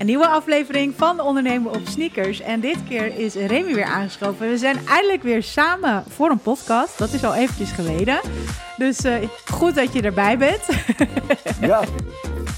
[0.00, 2.40] Een nieuwe aflevering van Ondernemen op Sneakers.
[2.40, 4.50] En dit keer is Remy weer aangeschoven.
[4.50, 6.98] We zijn eindelijk weer samen voor een podcast.
[6.98, 8.20] Dat is al eventjes geleden.
[8.76, 9.14] Dus uh,
[9.50, 10.60] goed dat je erbij bent.
[11.60, 11.82] ja,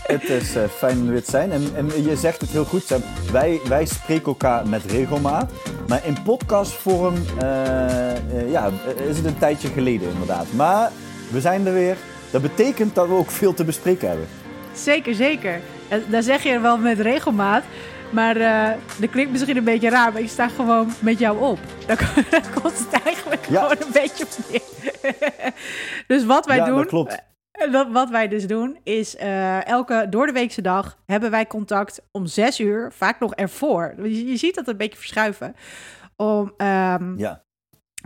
[0.02, 1.52] het is uh, fijn om weer te zijn.
[1.52, 3.02] En, en, je zegt het heel goed, Sam.
[3.32, 5.52] Wij, wij spreken elkaar met regelmaat.
[5.88, 8.70] Maar in podcastvorm uh, ja,
[9.09, 10.46] is het een tijdje geleden inderdaad.
[10.52, 10.90] Maar
[11.30, 11.96] we zijn er weer.
[12.30, 14.27] Dat betekent dat we ook veel te bespreken hebben.
[14.74, 15.61] Zeker, zeker.
[16.09, 17.64] Daar zeg je wel met regelmaat.
[18.11, 18.70] Maar uh,
[19.01, 21.59] dat klinkt misschien een beetje raar, maar ik sta gewoon met jou op.
[21.87, 24.62] Daar, komt het eigenlijk gewoon een beetje op neer.
[26.06, 26.77] dus wat wij ja, doen.
[26.77, 27.23] Dat klopt.
[27.52, 32.02] Eh, wat wij dus doen, is uh, elke door de weekse dag hebben wij contact
[32.10, 33.95] om zes uur, vaak nog ervoor.
[34.02, 35.56] Je, je ziet dat een beetje verschuiven.
[36.16, 37.43] Om um, ja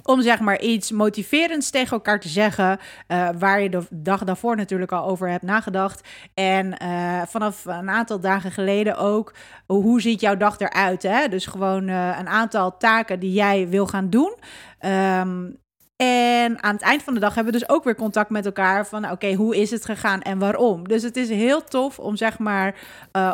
[0.02, 2.78] om zeg maar iets motiverends tegen elkaar te zeggen,
[3.08, 6.08] uh, waar je de dag daarvoor natuurlijk al over hebt nagedacht.
[6.34, 9.34] En uh, vanaf een aantal dagen geleden ook,
[9.66, 11.02] hoe ziet jouw dag eruit?
[11.02, 11.28] Hè?
[11.28, 14.34] Dus gewoon uh, een aantal taken die jij wil gaan doen.
[14.80, 15.56] Um,
[15.96, 18.86] en aan het eind van de dag hebben we dus ook weer contact met elkaar
[18.86, 20.88] van oké, hoe is het gegaan en waarom.
[20.88, 22.74] Dus het is heel tof om zeg maar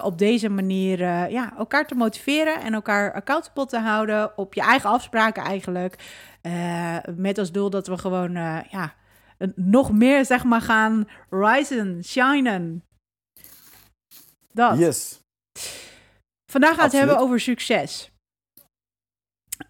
[0.02, 0.98] op deze manier
[1.30, 5.96] ja, elkaar te motiveren en elkaar accountable te houden op je eigen afspraken eigenlijk.
[6.46, 8.32] Uh, met als doel dat we gewoon
[8.70, 8.94] ja,
[9.54, 12.84] nog meer zeg maar gaan risen, shinen.
[14.52, 14.78] Dat.
[14.78, 15.20] Yes.
[16.52, 18.10] Vandaag gaan we het hebben over succes.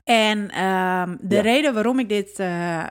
[0.04, 1.40] En um, de Ja.
[1.40, 2.86] reden waarom ik dit uh,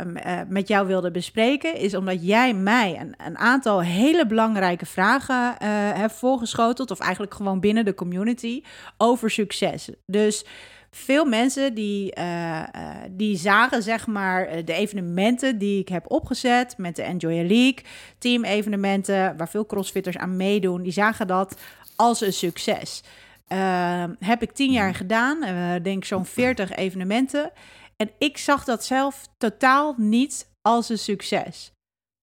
[0.47, 5.57] met jou wilde bespreken, is omdat jij mij een, een aantal hele belangrijke vragen uh,
[5.93, 8.63] hebt voorgeschoteld, of eigenlijk gewoon binnen de community,
[8.97, 9.89] over succes.
[10.05, 10.45] Dus
[10.95, 12.23] veel mensen die, uh,
[12.75, 17.39] uh, die zagen zeg maar uh, de evenementen die ik heb opgezet met de Enjoy
[17.39, 17.83] a League,
[18.17, 21.59] team-evenementen waar veel crossfitters aan meedoen, die zagen dat
[21.95, 23.03] als een succes.
[23.47, 27.51] Uh, heb ik tien jaar gedaan, uh, denk zo'n 40 evenementen.
[27.95, 31.71] En ik zag dat zelf totaal niet als een succes.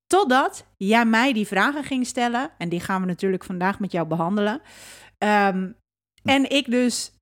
[0.06, 4.06] Totdat jij mij die vragen ging stellen, en die gaan we natuurlijk vandaag met jou
[4.06, 4.60] behandelen.
[5.18, 5.76] Um,
[6.22, 7.12] en ik dus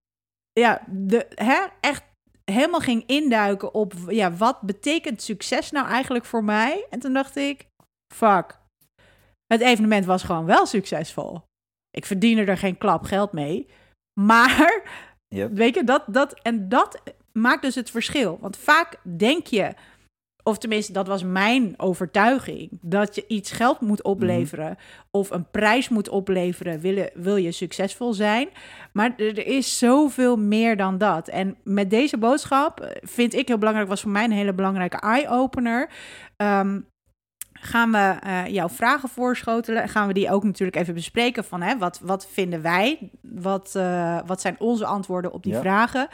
[0.61, 2.03] ja, de, hè, echt
[2.45, 6.87] helemaal ging induiken op ja, wat betekent succes nou eigenlijk voor mij.
[6.91, 7.67] En toen dacht ik,
[8.15, 8.59] fuck,
[9.47, 11.43] het evenement was gewoon wel succesvol.
[11.91, 13.67] Ik verdiende er geen klap geld mee.
[14.21, 14.83] Maar,
[15.29, 15.53] Yep.
[15.53, 17.03] weet je, dat, dat, en dat
[17.33, 18.39] maakt dus het verschil.
[18.41, 19.75] Want vaak denk je,
[20.47, 25.09] of tenminste, dat was mijn overtuiging, dat je iets geld moet opleveren mm -hmm.
[25.11, 28.49] of een prijs moet opleveren, wil, wil je succesvol zijn.
[28.93, 31.29] Maar er, er, is zoveel meer dan dat.
[31.29, 35.91] En met deze boodschap vind ik heel belangrijk, was voor mij een hele belangrijke eye-opener.
[36.37, 36.87] Um,
[37.53, 39.89] gaan we uh, jouw vragen voorschotelen.
[39.89, 43.11] Gaan we die ook natuurlijk even bespreken van hè, wat, wat vinden wij?
[43.21, 45.61] Wat, uh, wat zijn onze antwoorden op die ja.
[45.61, 46.09] vragen?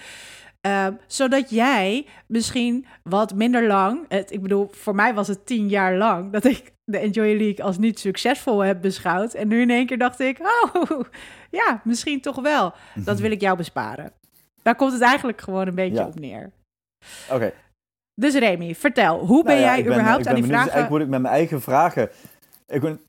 [0.66, 5.68] Uh, zodat jij misschien wat minder lang, het, ik bedoel, voor mij was het tien
[5.68, 9.34] jaar lang dat ik de Enjoy League als niet succesvol heb beschouwd.
[9.34, 11.00] En nu in één keer dacht ik, oh
[11.60, 12.72] ja, misschien toch wel.
[12.94, 14.12] Dat wil ik jou besparen.
[14.62, 16.06] Daar komt het eigenlijk gewoon een beetje Ja.
[16.06, 16.50] op neer.
[17.30, 17.52] Oké.
[18.14, 20.50] Dus Remy, vertel, hoe ben Nou ja, jij ik ben- überhaupt ik aan ben die
[20.50, 20.70] benieuwd.
[20.70, 20.72] vragen...
[20.72, 22.10] Eigenlijk word ik met mijn eigen vragen...
[22.66, 23.00] Ik ben,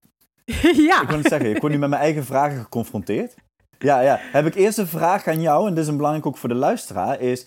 [0.86, 3.36] ja, ik wil het zeggen, ik word nu met mijn eigen vragen geconfronteerd.
[3.84, 4.18] Ja, ja.
[4.22, 6.56] Heb ik eerst een vraag aan jou, en dit is een belangrijk ook voor de
[6.56, 7.46] luisteraar, is...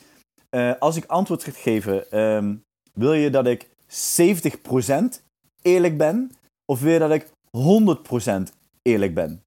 [0.51, 2.55] eh, als ik antwoord ga geven, ehm,
[2.93, 5.23] wil je dat ik 70%
[5.63, 6.31] eerlijk ben?
[6.73, 8.53] Of wil je dat ik 100%
[8.83, 9.43] eerlijk ben?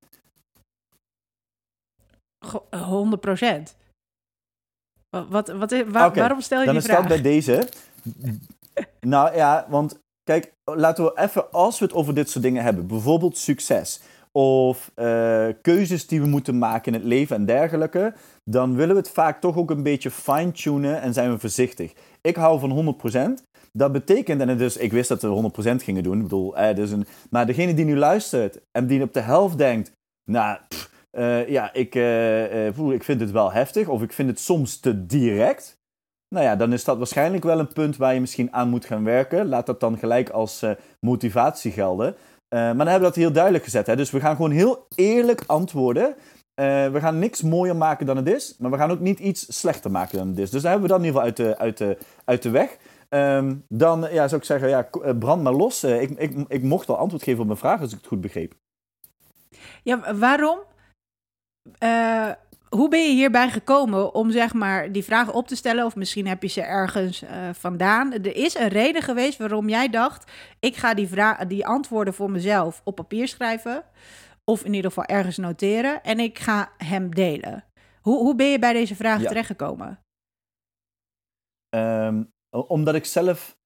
[2.46, 3.76] Go- 100 procent.
[5.30, 7.08] Wat, wat, is- waar- waarom stel je Dan die is dat vraag?
[7.10, 7.70] bij deze.
[9.00, 12.88] nou ja, want kijk, laten we even, als we het over dit soort dingen hebben,
[12.88, 14.02] bijvoorbeeld succes
[14.32, 18.14] of eh, keuzes die we moeten maken in het leven en dergelijke,
[18.44, 21.94] dan willen we het vaak toch ook een beetje fine-tunen en zijn we voorzichtig.
[22.22, 22.96] Ik hou van
[23.42, 23.44] 100%.
[23.72, 26.92] Dat betekent, en is, ik wist dat we 100% gingen doen, ik bedoel, eh, dus
[26.92, 29.92] een, maar degene die nu luistert en die op de helft denkt,
[30.32, 30.58] nou,
[31.12, 34.80] eh, ja, ik, eh, eh, ik vind het wel heftig of ik vind het soms
[34.80, 35.78] te direct.
[36.36, 39.04] Nou ja, dan is dat waarschijnlijk wel een punt waar je misschien aan moet gaan
[39.04, 39.48] werken.
[39.48, 40.66] Laat dat dan gelijk als
[41.00, 42.16] motivatie gelden.
[42.50, 43.88] Eh, maar dan hebben we dat heel duidelijk gezet.
[43.88, 43.96] Hè?
[43.96, 46.16] Dus we gaan gewoon heel eerlijk antwoorden.
[46.54, 48.56] Eh, we gaan niks mooier maken dan het is.
[48.60, 50.50] Maar we gaan ook niet iets slechter maken dan het is.
[50.50, 52.78] Dus daar hebben we dat in ieder geval uit de, uit de, uit de weg.
[53.10, 55.84] Ehm, dan ja, zou ik zeggen, ja, eh, brand maar los.
[55.84, 58.54] Ik, ik, ik mocht al antwoord geven op mijn vraag, als ik het goed begreep.
[59.84, 60.60] Ja, waarom?
[62.70, 65.86] Hoe ben je hierbij gekomen om zeg maar die vragen op te stellen?
[65.86, 68.14] Of misschien heb je ze ergens eh, vandaan.
[68.14, 71.10] Er is een reden geweest waarom jij dacht: ik ga die,
[71.48, 73.84] die antwoorden voor mezelf op papier schrijven.
[74.44, 76.04] Of in ieder geval ergens noteren.
[76.04, 77.64] En ik ga hem delen.
[78.02, 80.00] Hoe, hoe ben je bij deze vraag terechtgekomen?
[81.76, 83.58] Um, omdat ik zelf,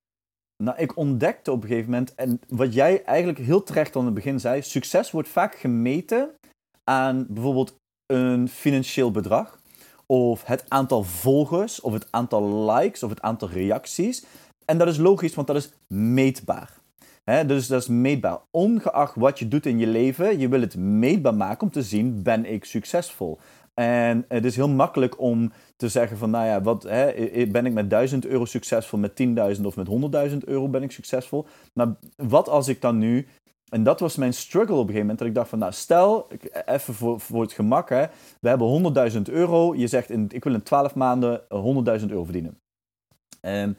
[0.63, 4.13] nou, ik ontdekte op een gegeven moment, en wat jij eigenlijk heel terecht aan het
[4.13, 6.35] begin zei, succes wordt vaak gemeten
[6.83, 9.59] aan bijvoorbeeld een financieel bedrag,
[10.05, 14.25] of het aantal volgers, of het aantal likes, of het aantal reacties.
[14.65, 16.81] En dat is logisch, want dat is meetbaar.
[17.23, 18.37] dus dat is meetbaar.
[18.51, 22.23] Ongeacht wat je doet in je leven, je wil het meetbaar maken om te zien,
[22.23, 23.39] ben ik succesvol?
[23.73, 27.13] En het is heel makkelijk om te zeggen van, nou ja, wat, hè,
[27.47, 29.23] ben ik met 1000 euro succesvol, met
[29.57, 29.87] 10.000 of met
[30.31, 31.45] 100.000 euro ben ik succesvol.
[31.73, 33.27] Maar wat als ik dan nu,
[33.71, 36.27] en dat was mijn struggle op een gegeven moment, dat ik dacht van, nou stel,
[36.65, 38.05] even voor, voor het gemak, hè,
[38.39, 41.47] we hebben 100.000 euro, je zegt, in, ik wil in 12 maanden 100.000
[42.07, 42.57] euro verdienen.
[43.41, 43.77] En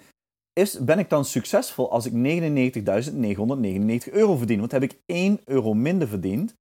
[0.53, 2.17] is, ben ik dan succesvol als ik 99.999
[4.13, 4.59] euro verdien?
[4.59, 6.55] Want heb ik 1 euro minder verdiend,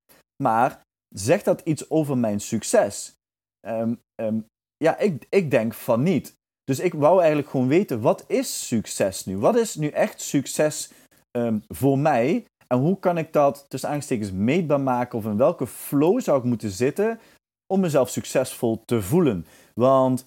[0.44, 0.81] maar
[1.16, 3.16] zegt dat iets over mijn succes?
[3.68, 4.02] Um,
[4.78, 6.36] ja, ik, ik denk van niet.
[6.64, 9.38] Dus ik wou eigenlijk gewoon weten, wat is succes nu?
[9.38, 10.92] Wat is nu echt succes
[11.68, 12.46] voor mij?
[12.74, 15.18] En hoe kan ik dat tussen aanstekens meetbaar maken?
[15.18, 17.20] Of in welke flow zou ik moeten zitten
[17.74, 19.46] om mezelf succesvol te voelen?
[19.74, 20.25] Want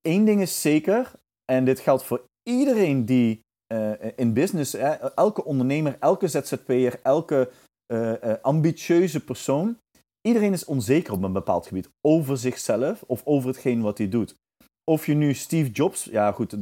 [0.00, 1.12] één ding is zeker,
[1.44, 3.40] en dit geldt voor iedereen die
[3.74, 4.74] uh, in business,
[5.14, 7.50] elke ondernemer, elke ZZP'er, elke
[7.92, 9.76] uh, uh, ambitieuze persoon,
[10.28, 14.36] Iedereen is onzeker op een bepaald gebied over zichzelf of over hetgeen wat hij doet.
[14.84, 16.56] Of je nu Steve Jobs, ja goed,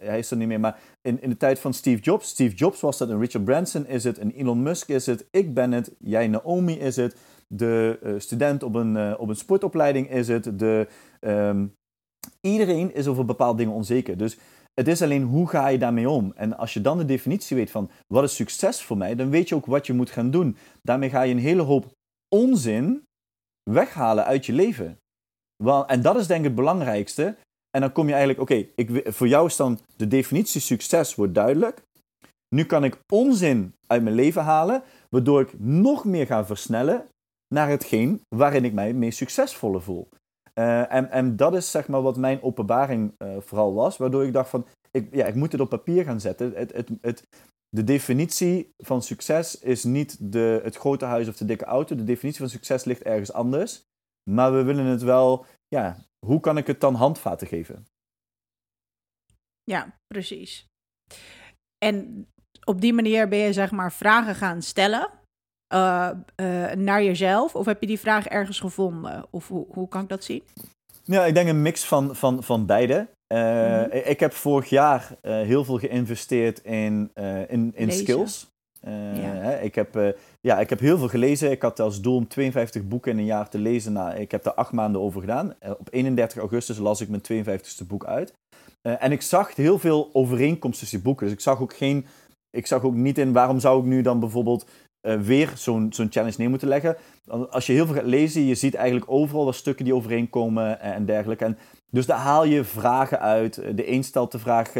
[0.00, 2.80] hij is er niet meer, maar in, in de tijd van Steve Jobs, Steve Jobs
[2.80, 5.94] was dat, een Richard Branson is het, een Elon Musk is het, ik ben het,
[5.98, 7.16] jij Naomi is het,
[7.48, 10.88] de uh, student op een, uh, op een sportopleiding is het, de,
[11.20, 11.74] um,
[12.40, 14.16] iedereen is over bepaalde dingen onzeker.
[14.16, 14.38] Dus
[14.74, 16.32] het is alleen hoe ga je daarmee om?
[16.36, 19.48] En als je dan de definitie weet van wat is succes voor mij, dan weet
[19.48, 20.56] je ook wat je moet gaan doen.
[20.82, 21.92] Daarmee ga je een hele hoop
[22.34, 23.02] onzin
[23.70, 24.98] weghalen uit je leven.
[25.86, 27.36] En dat is denk ik het belangrijkste.
[27.74, 28.66] En dan kom je eigenlijk, oké,
[29.10, 31.82] voor jou is dan de definitie succes wordt duidelijk.
[32.54, 37.06] Nu kan ik onzin uit mijn leven halen, waardoor ik nog meer ga versnellen
[37.54, 40.08] naar hetgeen waarin ik mij meest succesvolle voel.
[40.54, 44.32] Uh, en, en dat is zeg maar wat mijn openbaring uh, vooral was, waardoor ik
[44.32, 46.52] dacht van, ik, ja, ik moet het op papier gaan zetten.
[46.54, 47.22] Het, het, het,
[47.68, 51.96] de definitie van succes is niet de, het grote huis of de dikke auto.
[51.96, 53.84] De definitie van succes ligt ergens anders.
[54.30, 57.86] Maar we willen het wel, ja, hoe kan ik het dan handvaten geven?
[59.62, 60.66] Ja, precies.
[61.84, 62.26] En
[62.64, 65.10] op die manier ben je zeg maar vragen gaan stellen
[65.74, 67.54] uh, uh, naar jezelf?
[67.54, 69.26] Of heb je die vraag ergens gevonden?
[69.30, 70.42] Of hoe, hoe kan ik dat zien?
[71.04, 73.08] Ja, ik denk een mix van, van, van beide.
[73.34, 77.10] Uh, Ik heb vorig jaar heel veel geïnvesteerd in,
[77.48, 78.52] in, in skills.
[78.80, 78.90] Ja.
[78.90, 81.50] Hè, ik, heb, ja, ik heb heel veel gelezen.
[81.50, 83.92] Ik had als doel om 52 boeken in een jaar te lezen.
[83.92, 85.54] Nou, ik heb daar acht maanden over gedaan.
[85.78, 88.32] op 31 augustus las ik mijn 52e boek uit.
[88.82, 91.26] en ik zag heel veel overeenkomsten tussen boeken.
[91.26, 92.06] Dus ik zag ook geen.
[92.50, 94.66] Ik zag ook niet in waarom zou ik nu dan bijvoorbeeld
[95.06, 96.96] uh, weer zo'n challenge neer moeten leggen.
[97.50, 101.04] Als je heel veel gaat lezen, je ziet eigenlijk overal wat stukken die overeenkomen en
[101.04, 101.44] dergelijke.
[101.44, 101.58] En
[101.90, 103.54] dus daar haal je vragen uit.
[103.54, 104.74] De een stelt de vraag,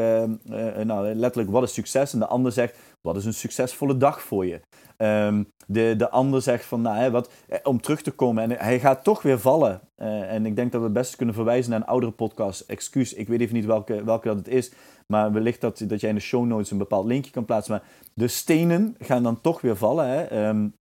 [0.84, 2.12] nou, letterlijk, wat is succes?
[2.12, 4.60] En de ander zegt, wat is een succesvolle dag voor je?
[4.98, 7.30] Um, de, de ander zegt van, nou, hè, wat,
[7.62, 8.42] om terug te komen.
[8.42, 9.80] En hij gaat toch weer vallen.
[9.96, 12.60] Uh, en ik denk dat we best kunnen verwijzen naar een oudere podcast.
[12.60, 14.72] Excuus, ik weet even niet welke, welke dat het is.
[15.06, 17.72] Maar wellicht dat, dat jij in de show notes een bepaald linkje kan plaatsen.
[17.72, 20.08] Maar de stenen gaan dan toch weer vallen.
[20.08, 20.48] Hè?
[20.48, 20.74] Um,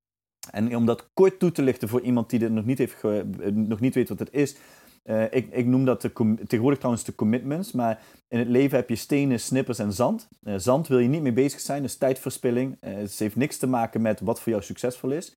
[0.52, 3.04] en om dat kort toe te lichten voor iemand die dit nog niet, heeft
[3.54, 4.56] nog niet weet wat het is.
[5.10, 8.96] Uh, ik, ik, noem dat tegenwoordig trouwens de commitments, maar in het leven heb je
[8.96, 10.28] stenen, snippers en zand.
[10.44, 12.78] Uh, zand wil je niet mee bezig zijn, dat is tijdverspilling.
[12.82, 15.36] Uh, het heeft niks te maken met wat voor jou succesvol is.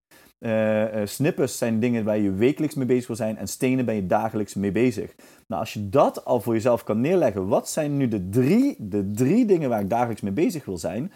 [1.05, 4.55] snippers zijn dingen waar je wekelijks mee bezig wil zijn en stenen ben je dagelijks
[4.55, 5.15] mee bezig.
[5.47, 9.11] Nou, als je dat al voor jezelf kan neerleggen, wat zijn nu de drie, de
[9.11, 11.13] drie dingen waar ik dagelijks mee bezig wil zijn,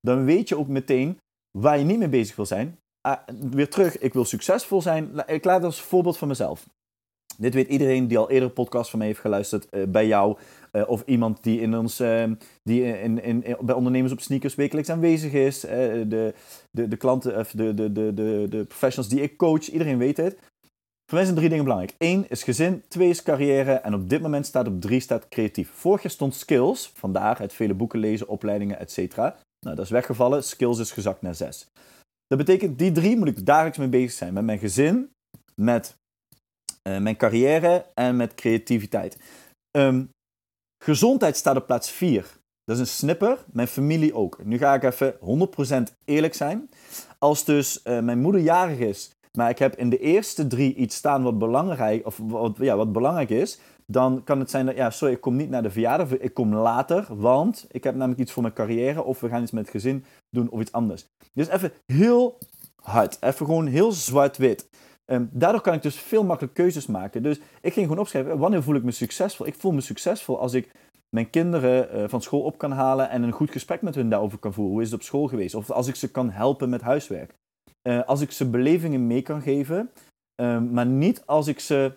[0.00, 1.18] dan weet je ook meteen
[1.58, 2.78] waar je niet mee bezig wil zijn.
[3.00, 3.18] Ah,
[3.50, 5.22] weer terug, ik wil succesvol zijn.
[5.26, 6.66] Ik laat dat als voorbeeld van mezelf.
[7.38, 10.36] Dit weet iedereen die al eerder een podcast van mij heeft geluisterd uh, bij jou.
[10.72, 12.24] Uh, of iemand die, in ons, uh,
[12.62, 15.60] die in, in, bij ondernemers op sneakers wekelijks aanwezig is.
[15.60, 16.34] de,
[16.70, 18.12] de, de klanten, of de, de, de,
[18.48, 20.36] de, professionals die ik coach, iedereen weet het.
[21.06, 21.94] Voor mij zijn drie dingen belangrijk.
[21.98, 25.70] Eén is gezin, twee is carrière en op dit moment staat op drie staat creatief.
[25.70, 29.16] Vorig jaar stond skills, vandaag uit vele boeken lezen, opleidingen, etc.
[29.16, 30.44] Nou, dat is weggevallen.
[30.44, 31.66] Skills is gezakt naar zes.
[32.26, 34.32] Dat betekent, die drie moet ik dagelijks mee bezig zijn.
[34.32, 35.10] Met mijn gezin,
[35.54, 35.96] met
[36.82, 39.18] mijn carrière en met creativiteit.
[39.76, 40.10] Um,
[40.84, 42.40] gezondheid staat op plaats 4.
[42.64, 44.44] Dat is een snipper, mijn familie ook.
[44.44, 45.14] Nu ga ik even
[45.90, 46.70] 100% eerlijk zijn.
[47.18, 50.96] Als dus uh, mijn moeder jarig is Maar ik heb in de eerste drie iets
[50.96, 53.58] staan wat belangrijk, of wat, ja, wat belangrijk is.
[53.86, 56.18] Dan kan het zijn dat, ja, sorry, ik kom niet naar de verjaardag.
[56.18, 59.02] Ik kom later, want ik heb namelijk iets voor mijn carrière.
[59.02, 61.06] Of we gaan iets met het gezin doen of iets anders.
[61.32, 62.38] Dus even heel
[62.82, 63.16] hard.
[63.20, 64.68] Even gewoon heel zwart-wit.
[65.12, 67.22] Um, daardoor kan ik dus veel makkelijker keuzes maken.
[67.22, 69.46] Dus ik ging gewoon opschrijven, wanneer voel ik me succesvol?
[69.46, 70.70] Ik voel me succesvol als ik
[71.16, 74.38] mijn kinderen uh, van school op kan halen en een goed gesprek met hun daarover
[74.38, 74.72] kan voeren.
[74.72, 75.54] Hoe is het op school geweest?
[75.54, 77.34] Of als ik ze kan helpen met huiswerk.
[77.88, 79.90] Uh, als ik ze belevingen mee kan geven,
[80.42, 81.92] uh, maar niet als ik ze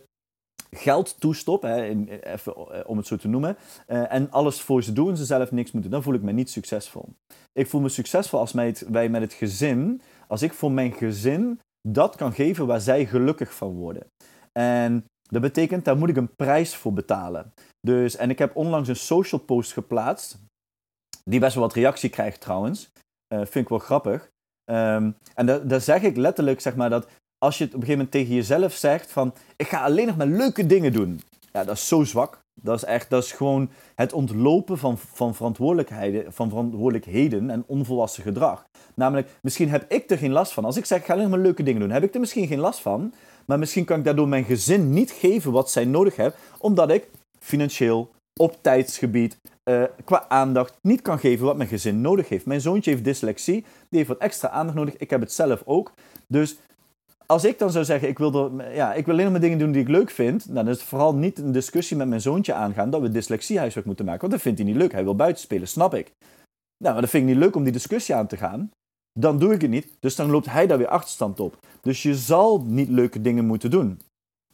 [0.70, 3.58] geld toestop, hè, in, even eh, om het zo te noemen,
[3.88, 5.92] en alles voor ze doen en ze zelf niks moeten.
[5.92, 7.10] Dan voel ik me niet succesvol.
[7.54, 8.52] Ik voel me succesvol als
[8.88, 13.54] wij met het gezin, als ik voor mijn gezin dat kan geven waar zij gelukkig
[13.54, 14.08] van worden.
[14.52, 17.54] En dat betekent, daar moet ik een prijs voor betalen.
[17.82, 20.38] Dus, en ik heb onlangs een social post geplaatst,
[21.24, 22.92] die best wel wat reactie krijgt trouwens.
[23.34, 24.30] Uh, vind ik wel grappig.
[24.72, 28.06] Um, en daar zeg ik letterlijk, zeg maar, dat als je het op een gegeven
[28.06, 31.22] moment tegen jezelf zegt van, ik ga alleen nog maar leuke dingen doen.
[31.52, 32.40] Ja, dat is zo zwak.
[32.62, 38.24] Dat is echt, dat is gewoon het ontlopen van, van, verantwoordelijkheden, van verantwoordelijkheden en onvolwassen
[38.24, 38.66] gedrag.
[38.94, 40.66] Namelijk, misschien heb ik er geen last van.
[40.66, 42.60] Als ik zeg, ik ga alleen maar leuke dingen doen, heb ik er misschien geen
[42.60, 43.14] last van.
[43.46, 47.10] Maar misschien kan ik daardoor mijn gezin niet geven wat zij nodig hebben, omdat ik
[47.40, 49.38] financieel, op tijdsgebied,
[49.70, 52.46] uh, qua aandacht niet kan geven wat mijn gezin nodig heeft.
[52.46, 54.98] Mijn zoontje heeft dyslexie, die heeft wat extra aandacht nodig.
[54.98, 55.94] Ik heb het zelf ook.
[56.28, 56.58] Dus
[57.26, 59.72] als ik dan zou zeggen, ik wil, er, ja, ik wil alleen maar dingen doen
[59.72, 62.90] die ik leuk vind, dan is het vooral niet een discussie met mijn zoontje aangaan
[62.90, 64.22] dat we dyslexiehuiswerk moeten maken.
[64.22, 64.92] Want dat vindt hij niet leuk.
[64.92, 66.12] Hij wil buiten spelen, snap ik.
[66.78, 68.72] Nou, maar dat vind ik niet leuk om die discussie aan te gaan.
[69.20, 69.88] Dan doe ik het niet.
[70.00, 71.58] Dus dan loopt hij daar weer achterstand op.
[71.82, 74.00] Dus je zal niet leuke dingen moeten doen.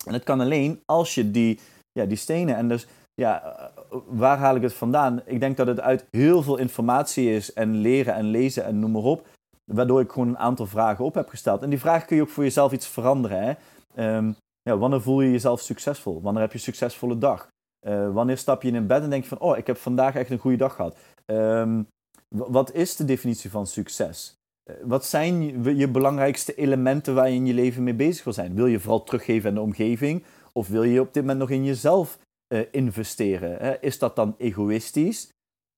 [0.06, 1.60] En het kan alleen als je die,
[1.92, 2.56] ja, die stenen.
[2.56, 5.22] En dus, ja, eh, waar haal ik het vandaan?
[5.26, 8.92] Ik denk dat het uit heel veel informatie is en leren en lezen en noem
[8.92, 9.28] maar op.
[9.74, 11.62] Waardoor ik gewoon een aantal vragen op heb gesteld.
[11.62, 13.58] En die vraag kun je ook voor jezelf iets veranderen.
[13.94, 14.18] Hè?
[14.18, 16.22] Um, ja, wanneer voel je jezelf succesvol?
[16.22, 17.48] Wanneer heb je een succesvolle dag?
[17.88, 20.30] Uh, wanneer stap je in bed en denk je van, oh, ik heb vandaag echt
[20.30, 20.98] een goede dag gehad.
[21.26, 21.88] Um,
[22.36, 24.34] wat is de definitie van succes?
[24.70, 28.56] Uh, wat zijn je, belangrijkste elementen waar je in je leven mee bezig wil zijn?
[28.56, 30.24] Wil je vooral teruggeven aan de omgeving?
[30.54, 32.20] Of wil je op dit moment nog in jezelf
[32.54, 33.58] uh, investeren?
[33.58, 33.80] Hè?
[33.80, 35.30] Is dat dan egoïstisch?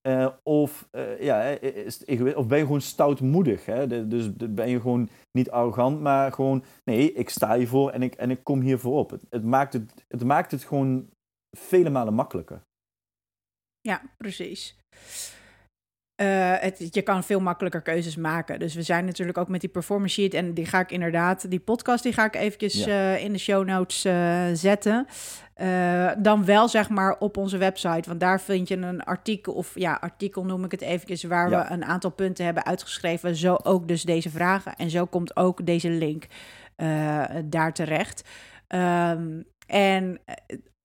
[0.06, 3.66] Uh, of, uh, ja, is of ben je gewoon stoutmoedig?
[3.66, 4.08] Hè?
[4.08, 8.30] dus ben je gewoon niet arrogant, maar gewoon, nee, ik sta hiervoor en ik, en
[8.30, 9.10] ik kom hiervoor op.
[9.30, 11.08] Het, maakt het, het maakt het gewoon
[11.50, 12.62] vele malen makkelijker.
[13.80, 14.76] Ja, precies.
[16.16, 18.58] Uh, het, je kan veel makkelijker keuzes maken.
[18.58, 20.34] Dus we zijn natuurlijk ook met die performance sheet.
[20.34, 23.14] En die ga ik inderdaad, die podcast, die ga ik eventjes ja.
[23.14, 25.06] uh, in de show notes uh, zetten.
[26.18, 28.08] dan wel zeg maar op onze website.
[28.08, 31.62] Want daar vind je een artikel, of ja, artikel noem ik het eventjes, waar ja.
[31.62, 33.36] we een aantal punten hebben uitgeschreven.
[33.36, 34.74] Zo ook dus deze vragen.
[34.76, 36.26] En zo komt ook deze link
[37.44, 38.28] daar terecht.
[38.68, 40.20] Um, en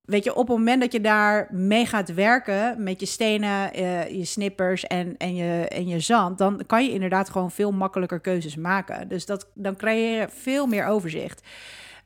[0.09, 4.09] weet je, op het moment dat je daar mee gaat werken met je stenen, uh,
[4.09, 8.19] je snippers en, en, je, en je zand, dan kan je inderdaad gewoon veel makkelijker
[8.19, 9.07] keuzes maken.
[9.07, 11.47] Dus dat, dan krijg je veel meer overzicht.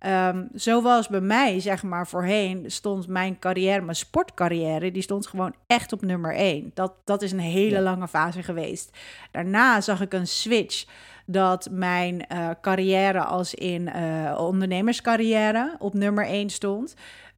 [0.07, 5.53] Um, zoals bij mij, zeg maar, voorheen stond mijn carrière, mijn sportcarrière, die stond gewoon
[5.67, 6.71] echt op nummer één.
[6.73, 8.97] Dat, dat is een hele lange fase geweest.
[9.31, 10.85] Daarna zag ik een switch
[11.25, 16.95] dat mijn uh, carrière als in uh, ondernemerscarrière op nummer één stond.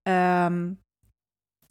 [0.07, 0.79] Um,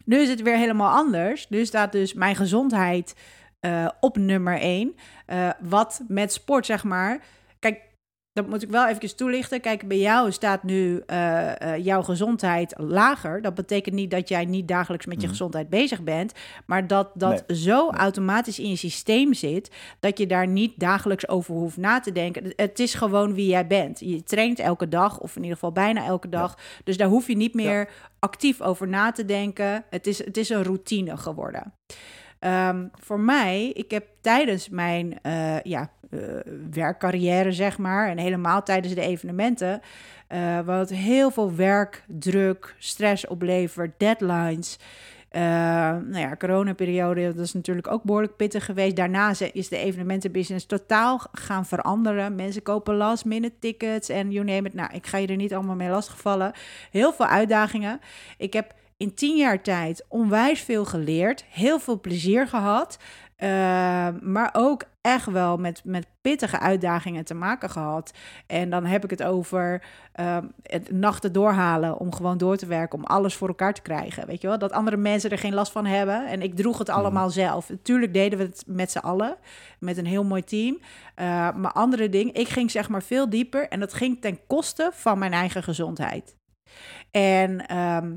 [0.05, 1.49] nu is het weer helemaal anders.
[1.49, 3.15] Nu staat dus mijn gezondheid
[3.61, 4.95] uh, op nummer 1.
[5.27, 7.25] Uh, wat met sport, zeg maar.
[8.35, 9.61] Dat moet ik wel even toelichten.
[9.61, 13.43] Kijk, bij jou staat nu uh, uh, jouw gezondheid lager.
[13.43, 15.33] Dat betekent niet dat jij niet dagelijks met je mm.
[15.33, 16.33] gezondheid bezig bent,
[16.67, 17.59] maar dat dat nee.
[17.59, 18.01] zo nee.
[18.01, 22.53] automatisch in je systeem zit dat je daar niet dagelijks over hoeft na te denken.
[22.57, 24.01] Het is gewoon wie jij bent.
[24.01, 26.55] Je traint elke dag, of in ieder geval bijna elke dag.
[26.57, 26.83] Ja.
[26.85, 27.87] Dus daar hoef je niet meer ja.
[28.19, 29.85] actief over na te denken.
[29.91, 31.73] Het is, het is een routine geworden.
[32.41, 35.91] Um, voor mij, ik heb tijdens mijn uh, ja,
[36.71, 39.81] werkcarrière, zeg maar, en helemaal tijdens de evenementen,
[40.29, 44.79] uh, wat heel veel werk, druk, stress oplevert, deadlines.
[45.33, 48.97] Uh, nou ja, coronaperiode, dat is natuurlijk ook behoorlijk pittig geweest.
[48.97, 52.35] Daarna is de evenementenbusiness totaal gaan veranderen.
[52.35, 54.75] Mensen kopen last minute tickets en you name it.
[54.75, 56.53] Nou, ik ga je er niet allemaal mee lastigvallen.
[56.91, 58.01] Heel veel uitdagingen.
[58.39, 62.99] Ik heb in tien jaar tijd onwijs veel geleerd, heel veel plezier gehad.
[64.21, 68.13] Maar ook echt wel met, met pittige uitdagingen te maken gehad.
[68.47, 72.99] En dan heb ik het over ehm, het nachten doorhalen om gewoon door te werken,
[72.99, 74.27] om alles voor elkaar te krijgen.
[74.27, 76.27] Weet je wel, dat andere mensen er geen last van hebben.
[76.27, 76.97] En ik droeg het mhm.
[76.97, 77.69] allemaal zelf.
[77.69, 79.37] Natuurlijk deden we het met z'n allen,
[79.79, 80.75] met een heel mooi team.
[80.75, 81.25] Uh,
[81.55, 85.19] maar andere dingen, ik ging zeg maar veel dieper en dat ging ten koste van
[85.19, 86.37] mijn eigen gezondheid.
[87.11, 88.13] En ehm,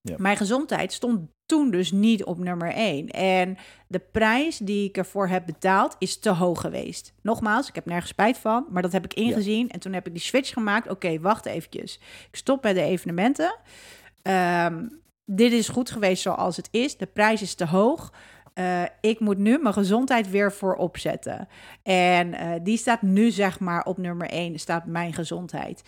[0.00, 0.14] ja.
[0.16, 3.08] mijn gezondheid stond toen dus niet op nummer 1.
[3.08, 7.12] En de prijs die ik ervoor heb betaald is te hoog geweest.
[7.22, 9.70] Nogmaals, ik heb nergens spijt van, maar dat heb ik ingezien.
[9.70, 10.90] En toen heb ik die switch gemaakt.
[10.90, 12.00] Oké, wacht eventjes.
[12.30, 13.56] Ik stop bij de evenementen.
[14.22, 14.86] Ehm,
[15.24, 16.96] dit is goed geweest zoals het is.
[16.96, 18.12] De prijs is te hoog.
[18.54, 21.48] Uh, ik moet nu mijn gezondheid weer voorop zetten.
[21.82, 25.82] En uh, die staat nu zeg maar op nummer 1, staat mijn gezondheid.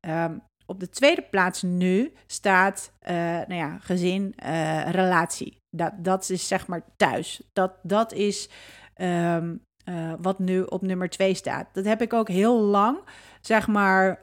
[0.00, 5.58] Um, op de tweede plaats nu staat uh, nou ja, gezin, uh, relatie.
[5.70, 7.42] Dat, dat is zeg maar thuis.
[7.52, 8.48] Dat, dat is
[8.96, 11.66] um, uh, wat nu op nummer twee staat.
[11.72, 12.98] Dat heb ik ook heel lang,
[13.40, 14.18] zeg maar,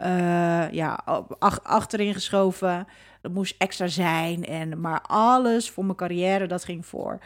[0.74, 0.94] ja,
[1.40, 2.88] ach, achterin geschoven.
[3.22, 4.46] Dat moest extra zijn.
[4.46, 7.20] En, maar alles voor mijn carrière, dat ging voor.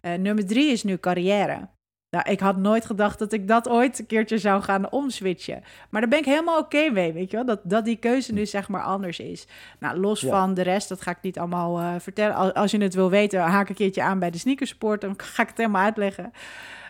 [0.00, 1.68] nummer drie is nu carrière.
[2.16, 5.62] Nou, ik had nooit gedacht dat ik dat ooit een keertje zou gaan omswitchen.
[5.90, 7.46] Maar daar ben ik helemaal oké mee, weet je wel.
[7.46, 9.46] Dat, dat die keuze nu zeg maar anders is.
[9.78, 12.34] Nou, los van de rest, dat ga ik niet allemaal uh, vertellen.
[12.34, 15.00] Als, als, je het wil weten, haak een keertje aan bij de sneakersport.
[15.00, 16.32] Dan ga ik het helemaal uitleggen.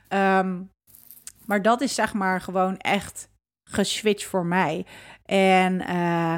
[0.09, 0.71] Um,
[1.47, 3.29] maar dat is zeg maar gewoon echt
[3.71, 4.87] geswitcht voor mij.
[5.25, 6.37] En uh,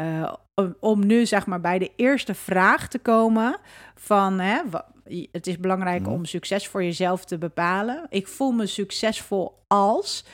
[0.00, 3.56] uh, om, om nu zeg maar bij de eerste vraag te komen
[3.94, 4.40] van...
[4.40, 4.60] Hè,
[5.30, 6.10] het is belangrijk mhm.
[6.10, 8.06] om succes voor jezelf te bepalen.
[8.08, 10.24] Ik voel me succesvol als.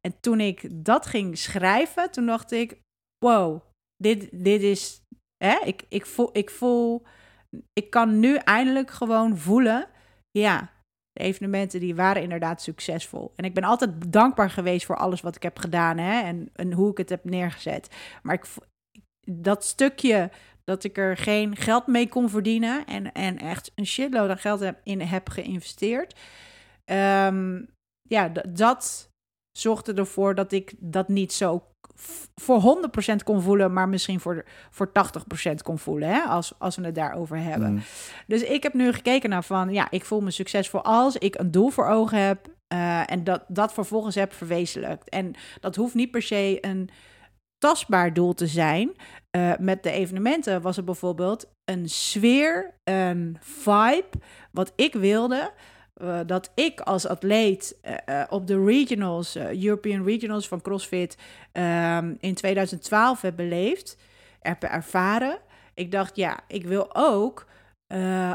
[0.00, 2.80] En toen ik dat ging schrijven, toen dacht ik:
[3.18, 3.60] wow,
[3.96, 5.02] dit, dit is.
[5.44, 5.58] Hè?
[5.64, 7.02] Ik, ik, voel, ik voel.
[7.72, 9.88] Ik kan nu eindelijk gewoon voelen.
[10.30, 10.70] Ja,
[11.12, 13.32] de evenementen die waren inderdaad succesvol.
[13.36, 16.22] En ik ben altijd dankbaar geweest voor alles wat ik heb gedaan hè?
[16.22, 17.96] En, en hoe ik het heb neergezet.
[18.22, 18.46] Maar ik,
[19.30, 20.30] dat stukje
[20.68, 24.60] dat ik er geen geld mee kon verdienen en, en echt een shitload aan geld
[24.60, 26.14] heb, in heb geïnvesteerd.
[26.84, 27.68] Um,
[28.02, 29.10] ja, dat
[29.58, 31.62] zorgde ervoor dat ik dat niet zo
[32.34, 34.90] voor 100% kon voelen, maar misschien voor, voor
[35.50, 37.72] 80% kon voelen, hè, als, als we het daarover hebben.
[37.72, 37.82] Mm.
[38.26, 41.50] Dus ik heb nu gekeken naar van, ja, ik voel me succesvol als ik een
[41.50, 45.08] doel voor ogen heb uh, en dat, dat vervolgens heb verwezenlijkt.
[45.08, 46.90] En dat hoeft niet per se een
[47.58, 48.92] tastbaar doel te zijn.
[49.36, 54.08] Uh, met de evenementen was het bijvoorbeeld een sfeer, een vibe,
[54.52, 55.52] wat ik wilde.
[56.02, 61.18] Uh, dat ik als atleet uh, op de regionals, European Regionals van CrossFit
[61.52, 63.96] um, in 2012 heb beleefd,
[64.40, 65.38] heb ervaren.
[65.74, 67.46] Ik dacht, ja, ik wil ook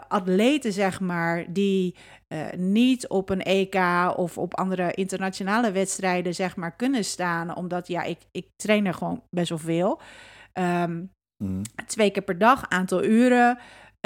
[0.07, 1.95] atleten, zeg maar, die
[2.27, 3.75] uh, niet op een EK
[4.15, 7.55] of op andere internationale wedstrijden zeg maar kunnen staan.
[7.55, 10.01] Omdat ja, ik, ik train er gewoon best wel veel.
[10.53, 11.11] Um,
[11.43, 11.61] mm.
[11.85, 13.57] Twee keer per dag, aantal uren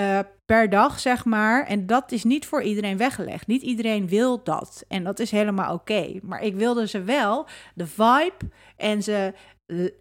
[0.02, 1.66] uh, per dag zeg maar.
[1.66, 3.48] En dat is niet voor iedereen weggelegd.
[3.48, 4.86] Niet iedereen wil dat.
[4.88, 6.20] En dat is helemaal oké.
[6.22, 9.34] Maar ik wilde ze wel de vibe en ze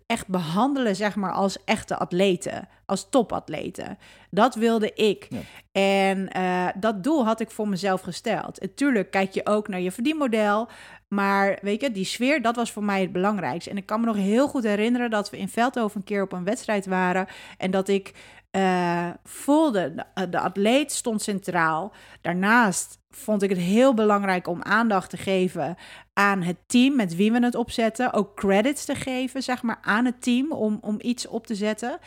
[0.06, 3.98] echt behandelen, zeg maar, als echte atleten, als topatleten.
[4.30, 5.28] Dat wilde ik.
[5.72, 8.58] En uh, dat doel had ik voor mezelf gesteld.
[8.58, 10.68] En tuurlijk kijk je ook naar je verdienmodel,
[11.08, 13.70] maar weet je, die sfeer, dat was voor mij het belangrijkste.
[13.70, 16.32] En ik kan me nog heel goed herinneren dat we in Veldhoven een keer op
[16.32, 17.26] een wedstrijd waren
[17.58, 18.12] en dat ik
[18.56, 21.92] uh, voelde, de, de atleet stond centraal.
[22.20, 25.76] Daarnaast vond ik het heel belangrijk om aandacht te geven
[26.12, 28.12] aan het team met wie we het opzetten.
[28.12, 31.98] Ook credits te geven, zeg maar, aan het team om, om iets op te zetten.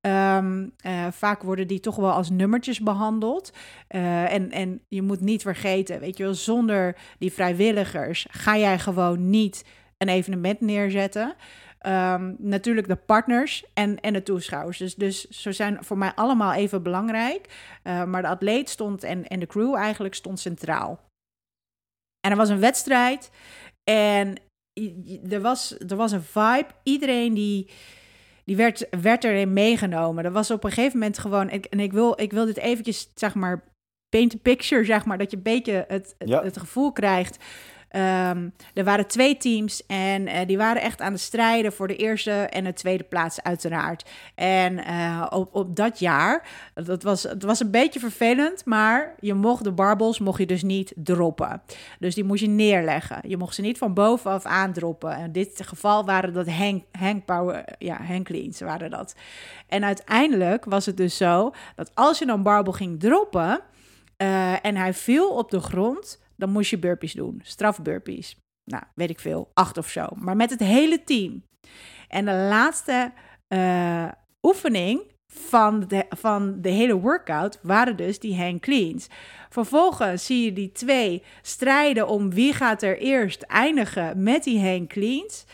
[0.00, 3.52] Um, uh, vaak worden die toch wel als nummertjes behandeld.
[3.88, 9.30] En, en je moet niet vergeten, weet je wel, zonder die vrijwilligers ga jij gewoon
[9.30, 9.64] niet
[9.98, 11.34] een evenement neerzetten.
[11.88, 14.78] Um, natuurlijk de partners en, en de toeschouwers.
[14.78, 17.48] Dus, dus ze zijn voor mij allemaal even belangrijk.
[17.84, 21.00] Uh, maar de atleet stond en, en de crew eigenlijk stond centraal.
[22.20, 23.30] En er was een wedstrijd
[23.90, 24.36] en
[25.28, 26.66] er was, er was een vibe.
[26.82, 27.70] Iedereen die,
[28.44, 30.24] die werd, werd erin meegenomen.
[30.24, 31.48] Er was op een gegeven moment gewoon...
[31.48, 33.64] En ik wil, ik wil dit eventjes, zeg maar,
[34.08, 35.18] paint a picture, zeg maar...
[35.18, 37.44] dat je een beetje het, het, het gevoel krijgt
[37.96, 41.96] Um, er waren twee teams en uh, die waren echt aan het strijden voor de
[41.96, 44.04] eerste en de tweede plaats uiteraard.
[44.34, 49.34] En uh, op, op dat jaar, dat was, het was een beetje vervelend, maar je
[49.34, 51.62] mocht de barbels mocht je dus niet droppen.
[51.98, 53.18] Dus die moest je neerleggen.
[53.22, 55.18] Je mocht ze niet van bovenaf aandroppen.
[55.18, 59.14] In dit geval waren dat hang, hang power, ja, hang cleans waren dat.
[59.66, 63.60] En uiteindelijk was het dus zo dat als je een barbel ging droppen
[64.18, 67.40] uh, en hij viel op de grond dan moest je burpees doen.
[67.42, 68.36] Strafburpees.
[68.64, 70.06] Nou, weet ik veel, acht of zo.
[70.14, 71.42] Maar met het hele team.
[72.08, 73.12] En de laatste
[73.48, 74.08] uh,
[74.42, 79.06] oefening van de, van de hele workout waren dus die hang cleans.
[79.48, 84.88] Vervolgens zie je die twee strijden om wie gaat er eerst eindigen met die hang
[84.88, 85.44] cleans.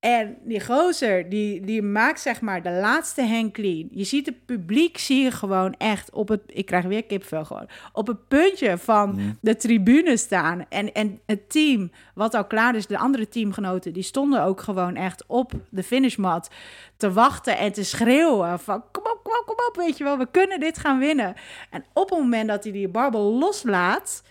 [0.00, 3.88] En die gozer, die, die maakt zeg maar de laatste hang clean.
[3.90, 6.40] Je ziet het publiek, zie je gewoon echt op het...
[6.46, 7.68] Ik krijg weer kipvel gewoon.
[7.92, 9.38] Op het puntje van mm.
[9.40, 10.66] de tribune staan.
[10.68, 13.92] En, en het team, wat al klaar is, de andere teamgenoten...
[13.92, 16.50] die stonden ook gewoon echt op de finishmat
[16.96, 18.84] te wachten en te schreeuwen van...
[18.90, 21.34] Kom op, kom op, kom op, weet je wel, we kunnen dit gaan winnen.
[21.70, 24.22] En op het moment dat hij die barbel loslaat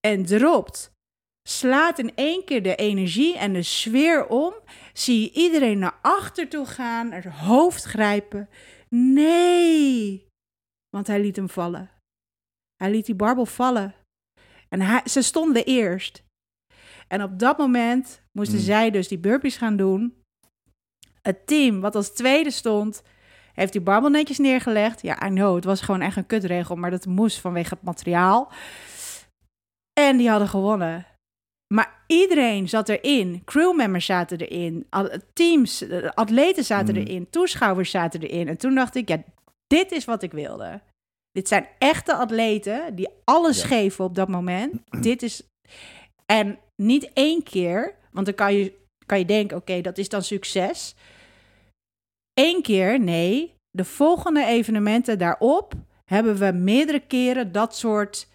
[0.00, 0.94] en dropt
[1.48, 4.54] slaat in één keer de energie en de sfeer om.
[4.98, 8.48] Zie je iedereen naar achter toe gaan, het hoofd grijpen.
[8.88, 10.26] Nee,
[10.96, 11.90] want hij liet hem vallen.
[12.76, 13.94] Hij liet die barbel vallen.
[14.68, 16.24] En hij, ze stonden eerst.
[17.08, 18.66] En op dat moment moesten hmm.
[18.66, 20.22] zij dus die burpees gaan doen.
[21.22, 23.02] Het team wat als tweede stond,
[23.52, 25.02] heeft die barbel netjes neergelegd.
[25.02, 28.52] Ja, I know, het was gewoon echt een kutregel, maar dat moest vanwege het materiaal.
[30.00, 31.06] En die hadden gewonnen.
[31.74, 33.42] Maar iedereen zat erin.
[33.44, 34.86] Crewmembers zaten erin.
[35.32, 37.00] Teams, atleten zaten mm.
[37.00, 37.30] erin.
[37.30, 38.48] Toeschouwers zaten erin.
[38.48, 39.22] En toen dacht ik, ja,
[39.66, 40.80] dit is wat ik wilde.
[41.32, 44.82] Dit zijn echte atleten die alles geven op dat moment.
[45.00, 45.42] dit is.
[46.26, 48.72] En niet één keer, want dan kan je,
[49.06, 50.94] kan je denken: oké, dat is dan succes.
[52.34, 53.54] Eén keer, nee.
[53.70, 55.72] De volgende evenementen daarop
[56.04, 58.28] hebben we meerdere keren dat soort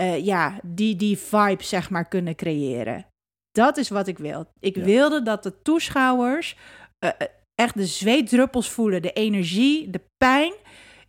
[0.00, 3.06] uh, ja, die, die vibe zeg maar kunnen creëren.
[3.50, 4.46] Dat is wat ik wil.
[4.60, 6.56] Ik wilde dat de toeschouwers
[7.04, 7.10] uh,
[7.54, 10.52] echt de zweetdruppels voelen, de energie, de pijn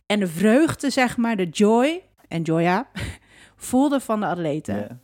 [0.06, 2.88] en de vreugde, zeg maar, de joy en joya
[3.68, 4.76] voelden van de atleten.
[4.76, 4.98] Ja.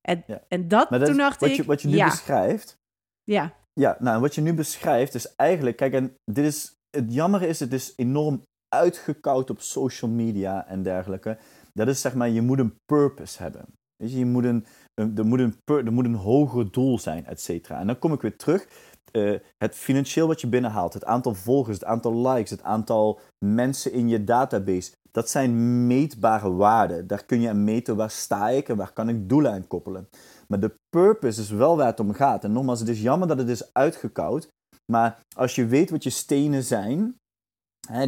[0.00, 1.56] En, en dat, toen dacht wat ik...
[1.56, 2.76] Je, wat je nu beschrijft...
[3.22, 3.54] Ja.
[3.72, 5.76] Ja, nou, wat je nu beschrijft is eigenlijk...
[5.76, 6.76] Kijk, en dit is...
[6.90, 11.38] Het jammer is, het is enorm uitgekoud op social media en dergelijke.
[11.78, 13.64] Dat is zeg maar, je moet een purpose hebben.
[13.96, 17.80] Je, moet een, er, moet een, er moet een hoger doel zijn, et cetera.
[17.80, 18.66] En dan kom ik weer terug.
[19.12, 23.92] Uh, het financieel wat je binnenhaalt, het aantal volgers, het aantal likes, het aantal mensen
[23.92, 27.06] in je database, dat zijn meetbare waarden.
[27.06, 30.08] Daar kun je aan meten waar sta ik en waar kan ik doelen aan koppelen.
[30.48, 32.44] Maar de purpose is wel waar het om gaat.
[32.44, 34.48] En nogmaals, het is jammer dat het is uitgekoud.
[34.92, 37.16] Maar als je weet wat je stenen zijn,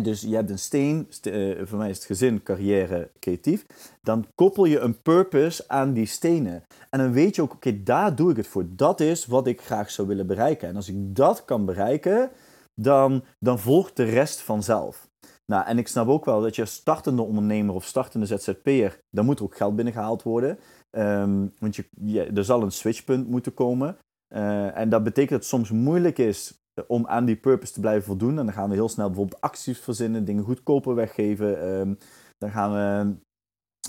[0.03, 3.67] dus je hebt een steen, uh, voor mij is het gezin, carrière, creatief.
[4.03, 6.63] Dan koppel je een purpose aan die stenen.
[6.91, 8.65] En dan weet je ook, oké, daar doe ik het voor.
[8.69, 10.69] Dat is wat ik graag zou willen bereiken.
[10.69, 12.31] En als ik dat kan bereiken,
[12.75, 15.09] dan, dan volgt de rest vanzelf.
[15.47, 19.39] Nou, en ik snap ook wel dat je startende ondernemer of startende ZZP'er, dan moet
[19.39, 20.59] er ook geld binnengehaald worden.
[20.91, 23.97] Um, want je, er zal een switchpunt moeten komen.
[24.35, 28.05] Uh, en dat betekent dat het soms moeilijk is om aan die purpose te blijven
[28.05, 28.39] voldoen.
[28.39, 31.63] En dan gaan we heel snel bijvoorbeeld acties verzinnen, dingen goedkoper weggeven.
[31.63, 31.95] Ehm,
[32.39, 33.15] dan gaan we.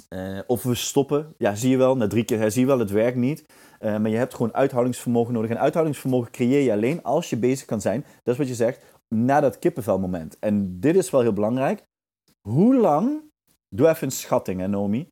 [0.09, 1.33] Uh, of we stoppen.
[1.37, 3.45] Ja, zie je wel, na drie keer zie je wel, het werkt niet.
[3.79, 5.49] Uh, maar je hebt gewoon uithoudingsvermogen nodig.
[5.49, 8.01] En uithoudingsvermogen creëer je alleen als je bezig kan zijn.
[8.01, 8.83] Dat is wat je zegt,
[9.15, 10.39] na dat kippenvelmoment.
[10.39, 11.83] En dit is wel heel belangrijk.
[12.47, 13.21] Hoe lang,
[13.75, 15.07] doe even een schatting hè Nomi.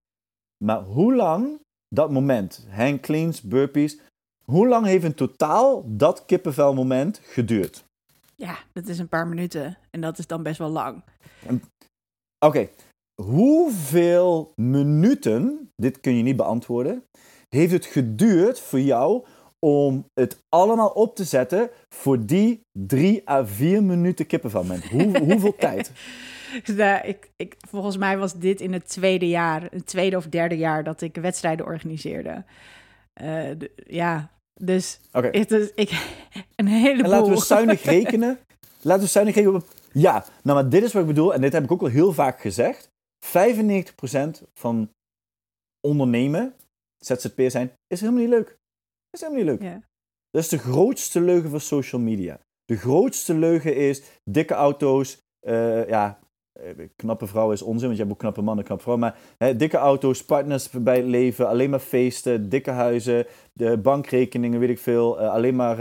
[0.64, 1.60] Maar hoe lang
[1.96, 4.00] dat moment, hang cleans, burpees,
[4.46, 7.86] hoe lang heeft in totaal dat kippenvelmoment geduurd?
[8.36, 9.78] Ja, dat is een paar minuten.
[9.92, 11.04] En dat is dan best wel lang.
[12.46, 12.70] Oké,
[13.22, 17.04] hoeveel minuten, dit kun je niet beantwoorden,
[17.50, 19.26] heeft het geduurd voor jou
[19.60, 24.86] om het allemaal op te zetten voor die drie à vier minuten kippenvelmoment?
[24.86, 25.92] Hoe, hoeveel tijd?
[26.76, 30.58] Nou, ik, ik, volgens mij was dit in het tweede jaar, het tweede of derde
[30.58, 32.44] jaar dat ik wedstrijden organiseerde.
[33.22, 34.30] Uh, ja,
[34.62, 35.32] dus okay.
[35.32, 35.90] het is ik,
[36.56, 37.04] een heleboel.
[37.04, 38.40] En laten we zuinig rekenen.
[38.82, 39.68] laten we zuinig rekenen op...
[39.92, 41.34] Ja, nou maar dit is wat ik bedoel.
[41.34, 42.90] En dit heb ik ook al heel vaak gezegd.
[43.26, 43.30] 95%
[44.54, 44.90] van
[45.88, 46.54] ondernemen,
[46.98, 48.58] ZZP zijn, is helemaal niet leuk.
[49.10, 49.62] Is helemaal niet leuk.
[49.62, 49.82] Ja.
[50.30, 52.40] Dat is de grootste leugen van social media.
[52.66, 56.25] De grootste leugen is dikke auto's, uh, ja, eh,
[56.96, 59.08] knappe vrouw is onzin, want je hebt ook knappe mannen, knappe vrouwen.
[59.08, 64.60] Maar hè, dikke auto's, partners bij het leven, alleen maar feesten, dikke huizen, de bankrekeningen,
[64.60, 65.22] weet ik veel.
[65.22, 65.78] Uh, alleen maar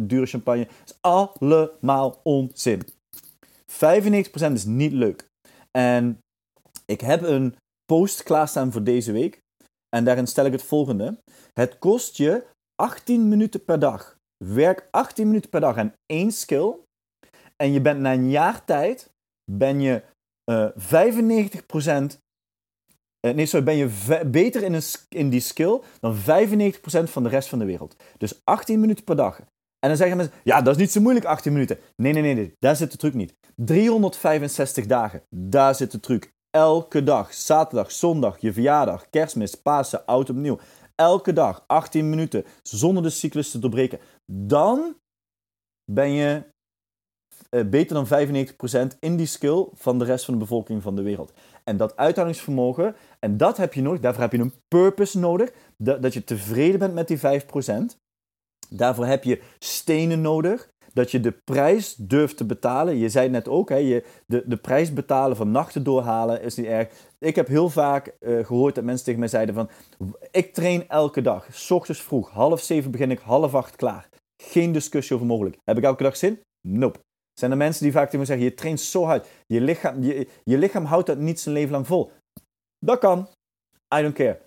[0.00, 0.64] dure champagne.
[0.64, 2.82] Dat is allemaal onzin.
[3.72, 5.28] 95% is niet leuk.
[5.70, 6.18] En
[6.86, 9.42] ik heb een post klaarstaan voor deze week.
[9.96, 11.18] En daarin stel ik het volgende.
[11.52, 14.16] Het kost je 18 minuten per dag.
[14.44, 16.74] Werk 18 minuten per dag aan één skill.
[17.56, 19.10] En je bent na een jaar tijd
[19.52, 20.02] ben je
[20.50, 22.22] uh, eh, 95%
[23.24, 23.90] Uh, nee, sorry, ben je
[24.26, 26.20] beter in, een, in die skill dan 95%
[27.04, 27.96] van de rest van de wereld.
[28.18, 29.38] Dus 18 minuten per dag.
[29.38, 31.78] En dan zeggen mensen, ja, dat is niet zo moeilijk, 18 minuten.
[31.96, 33.34] Nee, nee, nee, nee, daar zit de truc niet.
[33.56, 36.32] 365 dagen, daar zit de truc.
[36.50, 40.58] Elke dag, zaterdag, zondag, je verjaardag, kerstmis, Pasen, oud opnieuw.
[40.94, 43.98] Elke dag, 18 minuten, zonder de cyclus te doorbreken.
[44.32, 44.96] Dan
[45.92, 46.42] ben je
[47.70, 48.26] beter dan
[48.94, 51.32] 95% in die skill van de rest van de bevolking van de wereld.
[51.64, 56.02] En dat uithoudingsvermogen, en dat heb je nodig, daarvoor heb je een purpose nodig, dat,
[56.02, 57.22] dat je tevreden bent met die 5%.
[58.68, 62.96] Daarvoor heb je stenen nodig, dat je de prijs durft te betalen.
[62.96, 66.66] Je zei net ook, hè, je, de, de prijs betalen van nachten doorhalen is niet
[66.66, 66.88] erg.
[67.18, 69.68] Ik heb heel vaak uh, gehoord dat mensen tegen mij zeiden van...
[70.30, 74.08] Ik train elke dag, s ochtends vroeg, half zeven begin ik, half acht klaar.
[74.42, 75.56] Geen discussie over mogelijk.
[75.64, 76.40] Heb ik elke dag zin?
[76.68, 76.98] Nope.
[77.34, 80.28] Zijn er mensen die vaak tegen me zeggen, je traint zo hard, je lichaam, je,
[80.44, 82.10] je lichaam houdt dat niet zijn leven lang vol.
[82.78, 83.28] Dat kan.
[83.98, 84.40] I don't care.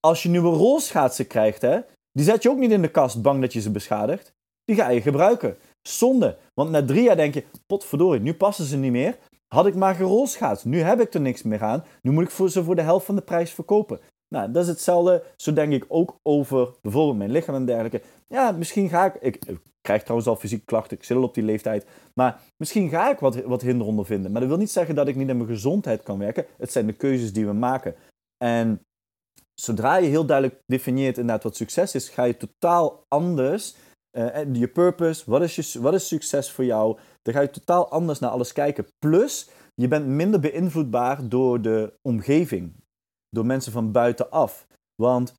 [0.00, 1.80] Als je nieuwe rolschaatsen krijgt, hè,
[2.12, 4.32] die zet je ook niet in de kast bang dat je ze beschadigt.
[4.64, 5.56] Die ga je gebruiken.
[5.82, 6.36] Zonde.
[6.54, 9.18] Want na drie jaar denk je, potverdorie, nu passen ze niet meer.
[9.54, 10.64] Had ik maar gerolschaatst.
[10.64, 11.84] Nu heb ik er niks meer aan.
[12.02, 14.00] Nu moet ik voor ze voor de helft van de prijs verkopen.
[14.28, 15.22] Nou, dat is hetzelfde.
[15.36, 18.02] Zo denk ik ook over bijvoorbeeld mijn lichaam en dergelijke.
[18.28, 21.44] Ja, misschien ga ik, ik krijg trouwens al fysieke klachten, ik zit al op die
[21.44, 21.86] leeftijd.
[22.14, 24.32] Maar misschien ga ik wat, wat hinder ondervinden.
[24.32, 26.46] Maar dat wil niet zeggen dat ik niet aan mijn gezondheid kan werken.
[26.58, 27.94] Het zijn de keuzes die we maken.
[28.44, 28.80] En
[29.54, 33.74] zodra je heel duidelijk definieert inderdaad wat succes is, ga je totaal anders.
[34.18, 36.98] Uh, je purpose, wat is, wat is succes voor jou?
[37.22, 38.86] Dan ga je totaal anders naar alles kijken.
[38.98, 42.72] Plus, je bent minder beïnvloedbaar door de omgeving,
[43.28, 44.66] door mensen van buitenaf.
[45.02, 45.34] Want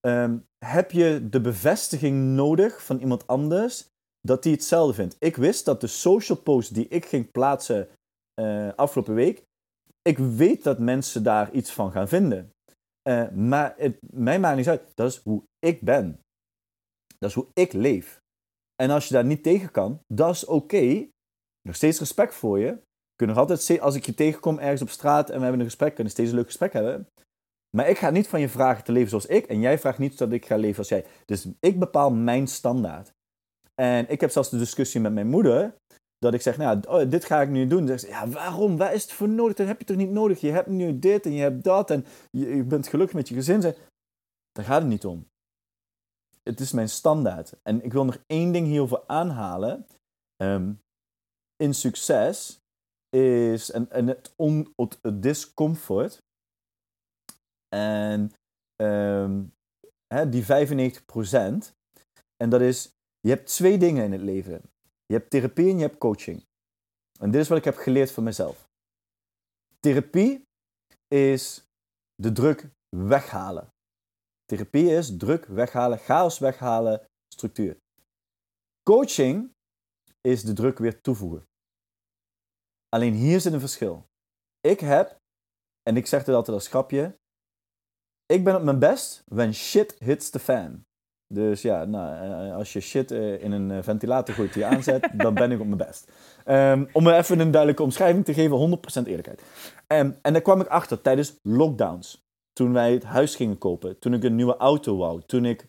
[0.00, 3.88] Ehm, heb je de bevestiging nodig van iemand anders
[4.20, 5.16] dat die hetzelfde vindt?
[5.18, 7.88] Ik wist dat de social post die ik ging plaatsen
[8.40, 9.42] uh, afgelopen week,
[10.02, 12.52] ik weet dat mensen daar iets van gaan vinden.
[13.08, 14.82] Uh, maar het, mij maakt niet uit.
[14.94, 16.20] Dat is hoe ik ben.
[17.18, 18.20] Dat is hoe ik leef.
[18.82, 21.08] En als je daar niet tegen kan, dat is oké.
[21.62, 22.78] Nog steeds respect voor je.
[23.14, 25.94] Kun nog altijd, als ik je tegenkom ergens op straat en we hebben een gesprek,
[25.94, 27.08] kunnen steeds een leuk gesprek hebben.
[27.76, 30.18] Maar ik ga niet van je vragen te leven zoals ik en jij vraagt niet
[30.18, 31.06] dat ik ga leven als jij.
[31.24, 33.12] Dus ik bepaal mijn standaard.
[33.74, 35.74] En ik heb zelfs de discussie met mijn moeder,
[36.18, 37.86] dat ik zeg, nou, oh, dit ga ik nu doen.
[37.86, 38.76] Dan zegt ze, ja, waarom?
[38.76, 39.56] Waar is het voor nodig?
[39.56, 40.40] Dat heb je toch niet nodig?
[40.40, 43.60] Je hebt nu dit en je hebt dat en je, bent gelukkig met je gezin.
[43.60, 45.28] Daar gaat het niet om.
[46.42, 47.52] Het is mijn standaard.
[47.62, 49.86] En ik wil nog één ding hierover aanhalen.
[50.42, 50.80] Um,
[51.56, 52.60] in succes
[53.16, 56.22] is, en, en het, on, het discomfort
[57.68, 58.32] en
[58.82, 59.54] um,
[60.14, 60.46] hè, die 95%.
[62.36, 64.62] En dat is, je hebt twee dingen in het leven.
[65.06, 66.46] Je hebt therapie en je hebt coaching.
[67.20, 68.68] En dit is wat ik heb geleerd van mezelf.
[69.80, 70.42] Therapie
[71.08, 71.64] is
[72.14, 73.72] de druk weghalen.
[74.44, 77.76] Therapie is druk weghalen, chaos weghalen, structuur.
[78.82, 79.52] Coaching
[80.20, 81.46] is de druk weer toevoegen.
[82.88, 84.06] Alleen hier zit een verschil.
[84.60, 85.18] Ik heb,
[85.82, 87.18] en ik zeg dit altijd als grapje,
[88.28, 90.86] ik ben op mijn best when shit hits the fan.
[91.34, 94.68] Dus ja, nou, eh, als je shit eh, in een eh, ventilator gooit die je
[94.68, 96.12] aanzet, dan ben ik op mijn best.
[96.46, 99.42] Um, om even een duidelijke omschrijving te geven, 100% eerlijkheid.
[99.86, 102.26] Um, en daar kwam ik achter tijdens lockdowns.
[102.52, 105.66] Toen wij het huis gingen kopen, toen ik een nieuwe auto wou, toen ik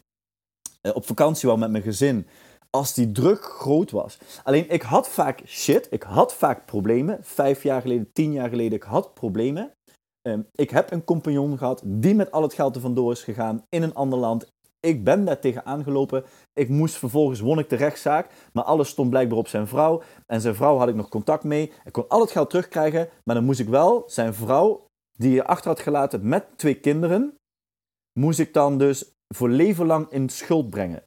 [0.82, 2.28] uh, op vakantie wou met mijn gezin.
[2.70, 4.18] Als die druk groot was.
[4.44, 7.18] Alleen ik had vaak shit, ik had vaak problemen.
[7.22, 9.72] Vijf jaar geleden, tien jaar geleden, ik had problemen.
[10.22, 13.66] Ehm, ik heb een compagnon gehad die met al het geld er vandoor is gegaan
[13.70, 14.52] in een ander land.
[14.80, 16.24] Ik ben daar tegen aangelopen.
[16.54, 20.02] Ik moest vervolgens, won ik de rechtszaak, maar alles stond blijkbaar op zijn vrouw.
[20.26, 21.72] En zijn vrouw had ik nog contact mee.
[21.86, 24.86] Ik kon al het geld terugkrijgen, maar dan moest ik wel zijn vrouw,
[25.18, 27.36] die je achter had gelaten met twee kinderen,
[28.20, 31.04] moest ik dan dus voor leven lang in schuld brengen.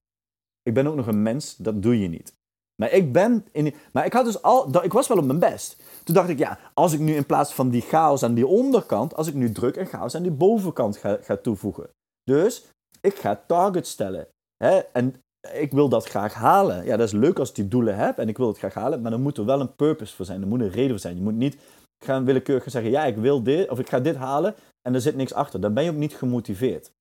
[0.63, 2.35] Ik ben ook nog een mens, dat doe je niet.
[2.83, 5.83] Maar ik ben in, maar ik had dus al, ik was wel op mijn best.
[6.05, 9.15] Toen dacht ik, ja, als ik nu in plaats van die chaos aan die onderkant,
[9.15, 11.89] als ik nu druk en chaos aan die bovenkant ga, ga toevoegen.
[12.25, 12.65] Dus
[13.01, 14.27] ik ga targets stellen.
[14.65, 14.79] Hè?
[14.79, 15.15] En
[15.53, 16.85] ik wil dat graag halen.
[16.85, 19.01] Ja, dat is leuk als ik die doelen heb en ik wil het graag halen,
[19.01, 20.41] maar dan moet er wel een purpose voor zijn.
[20.41, 21.17] Er moet een reden voor zijn.
[21.17, 21.57] Je moet niet
[22.05, 25.17] gaan willekeurig zeggen, ja, ik wil dit, of ik ga dit halen en er zit
[25.17, 25.61] niks achter.
[25.61, 26.93] Dan ben je ook niet gemotiveerd.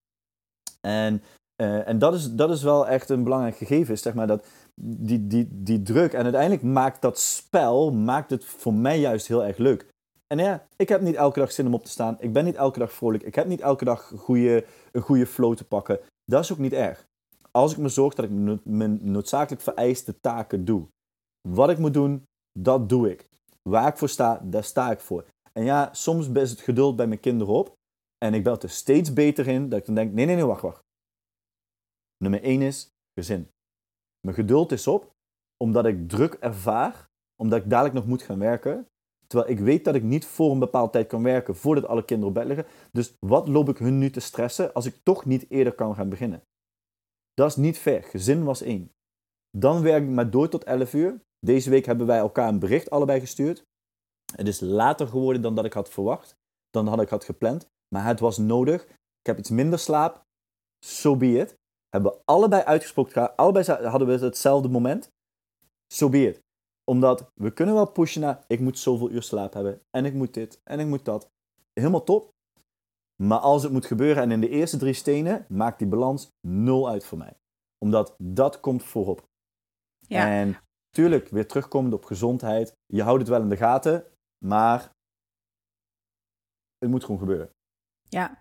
[0.82, 1.24] En,
[1.62, 5.28] uh, en dat, is, dat is wel echt een belangrijk gegeven, zeg maar dat die,
[5.28, 6.14] die, die druk.
[6.14, 9.90] En uiteindelijk maakt dat spel maakt het voor mij juist heel erg leuk.
[10.28, 12.18] En ja, ik heb niet elke dag zin om op te staan.
[12.20, 13.24] Ik ben niet elke dag vrolijk.
[13.24, 16.00] Ik heb niet elke dag goede, een goede flow te pakken.
[16.26, 17.06] Dat is ook niet erg.
[17.52, 18.32] Als ik me zorg dat ik
[18.64, 20.88] mijn noodzakelijk vereiste taken doe.
[21.50, 22.24] Wat ik moet doen,
[22.60, 23.30] dat doe ik.
[23.70, 25.26] Waar ik voor sta, daar sta ik voor.
[25.54, 27.74] En ja, soms is het geduld bij mijn kinderen op.
[28.18, 30.62] En ik ben er steeds beter in dat ik dan denk, nee, nee, nee, wacht,
[30.62, 30.84] wacht.
[32.18, 33.48] Nummer één is gezin.
[34.22, 35.12] Mijn geduld is op,
[35.58, 37.10] omdat ik druk ervaar,
[37.42, 38.86] omdat ik dadelijk nog moet gaan werken.
[39.28, 42.36] Terwijl ik weet dat ik niet voor een bepaalde tijd kan werken voordat alle kinderen
[42.36, 42.66] op bed liggen.
[42.92, 46.10] Dus wat loop ik hun nu te stressen als ik toch niet eerder kan gaan
[46.10, 46.44] beginnen?
[47.34, 48.04] Dat is niet fair.
[48.04, 48.92] Gezin was één.
[49.58, 51.22] Dan werk ik maar door tot 11 uur.
[51.40, 53.64] Deze week hebben wij elkaar een bericht allebei gestuurd.
[54.36, 56.36] Het is later geworden dan dat ik had verwacht.
[56.70, 57.66] Dan had ik had gepland.
[57.96, 58.84] Maar het was nodig.
[59.20, 60.24] Ik heb iets minder slaap.
[60.86, 61.56] So be it.
[61.92, 63.36] Hebben we allebei uitgesproken.
[63.36, 65.10] Allebei hadden we hetzelfde moment.
[65.94, 66.40] So be it.
[66.84, 69.82] Omdat we kunnen wel pushen naar ik moet zoveel uur slaap hebben.
[69.90, 70.62] En ik moet dit.
[70.64, 71.30] En ik moet dat.
[71.74, 72.30] Helemaal top.
[73.24, 76.90] Maar als het moet gebeuren en in de eerste drie stenen, maakt die balans nul
[76.90, 77.38] uit voor mij.
[77.78, 79.30] Omdat dat komt voorop.
[80.08, 80.28] Ja.
[80.28, 80.58] En
[80.90, 82.74] tuurlijk, weer terugkomend op gezondheid.
[82.86, 84.06] Je houdt het wel in de gaten,
[84.46, 84.92] maar
[86.78, 87.50] het moet gewoon gebeuren.
[88.10, 88.41] Ja,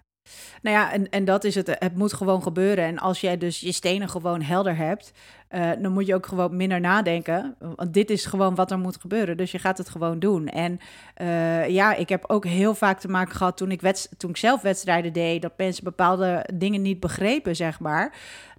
[0.63, 1.77] nou ja, en, en dat is het.
[1.79, 2.85] Het moet gewoon gebeuren.
[2.85, 5.13] En als jij dus je stenen gewoon helder hebt,
[5.51, 7.57] uh, dan moet je ook gewoon minder nadenken.
[7.59, 9.37] Want dit is gewoon wat er moet gebeuren.
[9.37, 10.47] Dus je gaat het gewoon doen.
[10.47, 10.81] En
[11.23, 13.81] uh, ja, ik heb ook heel vaak te maken gehad toen ik,
[14.17, 18.15] toen ik zelf wedstrijden deed, dat mensen bepaalde dingen niet begrepen, zeg maar.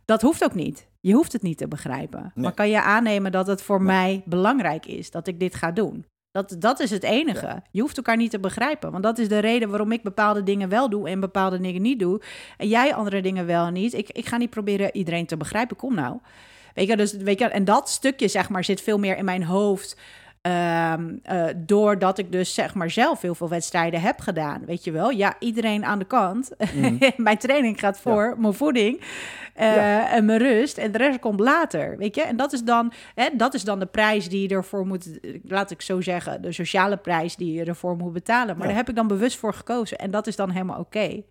[0.06, 0.88] Dat hoeft ook niet.
[1.00, 2.32] Je hoeft het niet te begrijpen.
[2.36, 6.06] Maar kan je aannemen dat het voor mij belangrijk is dat ik dit ga doen?
[6.32, 7.62] Dat, dat is het enige.
[7.72, 8.92] Je hoeft elkaar niet te begrijpen.
[8.92, 12.00] Want dat is de reden waarom ik bepaalde dingen wel doe en bepaalde dingen niet
[12.00, 12.22] doe.
[12.58, 13.94] En jij andere dingen wel en niet.
[13.94, 15.76] Ik, ik ga niet proberen iedereen te begrijpen.
[15.76, 16.18] Kom nou.
[16.74, 19.44] Weet je, dus, weet je, en dat stukje, zeg maar, zit veel meer in mijn
[19.44, 19.98] hoofd.
[20.48, 24.66] Um, uh, doordat ik dus zeg maar zelf heel veel wedstrijden heb gedaan.
[24.66, 26.52] Weet je wel, ja, iedereen aan de kant.
[26.74, 26.98] Mm.
[27.18, 29.02] mijn training gaat voor mijn voeding
[29.60, 30.78] uh, en mijn rust.
[30.78, 31.98] En de rest komt later.
[31.98, 34.88] Weet je, en dat is dan, hè, dat is dan de prijs die je ervoor
[34.88, 38.58] moet, laat ik zo zeggen, de sociale prijs die je ervoor moet betalen.
[38.58, 39.98] Maar daar heb ik dan bewust voor gekozen.
[39.98, 41.24] En dat is dan helemaal oké.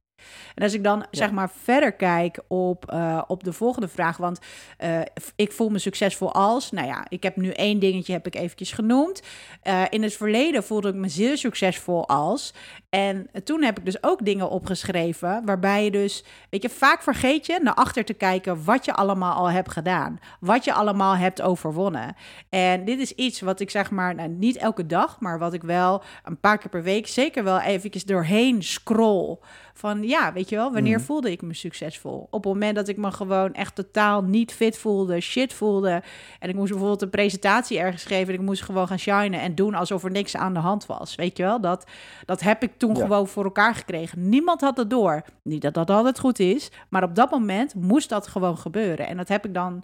[0.55, 4.39] En als ik dan zeg maar verder kijk op, uh, op de volgende vraag, want
[4.85, 5.01] uh,
[5.37, 8.73] ik voel me succesvol als, nou ja, ik heb nu één dingetje heb ik eventjes
[8.73, 9.23] genoemd.
[9.65, 12.55] Uh, in het verleden voelde ik me zeer succesvol als.
[12.90, 17.46] En toen heb ik dus ook dingen opgeschreven waarbij je dus, weet je, vaak vergeet
[17.46, 21.42] je naar achter te kijken wat je allemaal al hebt gedaan, wat je allemaal hebt
[21.42, 22.16] overwonnen.
[22.48, 25.62] En dit is iets wat ik zeg maar, nou, niet elke dag, maar wat ik
[25.62, 29.38] wel een paar keer per week zeker wel eventjes doorheen scroll.
[29.81, 31.07] Van ja, weet je wel, wanneer mhm.
[31.07, 32.26] voelde ik me succesvol?
[32.31, 36.03] Op het moment dat ik me gewoon echt totaal niet fit voelde, shit voelde.
[36.38, 38.29] En ik moest bijvoorbeeld een presentatie ergens geven.
[38.29, 41.14] En ik moest gewoon gaan shinen en doen alsof er niks aan de hand was.
[41.14, 41.87] Weet je wel, dat,
[42.24, 44.29] dat heb ik toen gewoon voor elkaar gekregen.
[44.29, 45.23] Niemand had het door.
[45.43, 49.07] Niet dat dat altijd goed is, maar op dat moment moest dat gewoon gebeuren.
[49.07, 49.83] En dat heb ik dan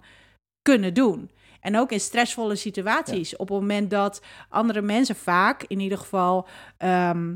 [0.61, 1.31] kunnen doen.
[1.59, 3.35] En ook in stressvolle situaties.
[3.35, 7.35] Op het moment dat andere mensen vaak, in ieder geval, ehm,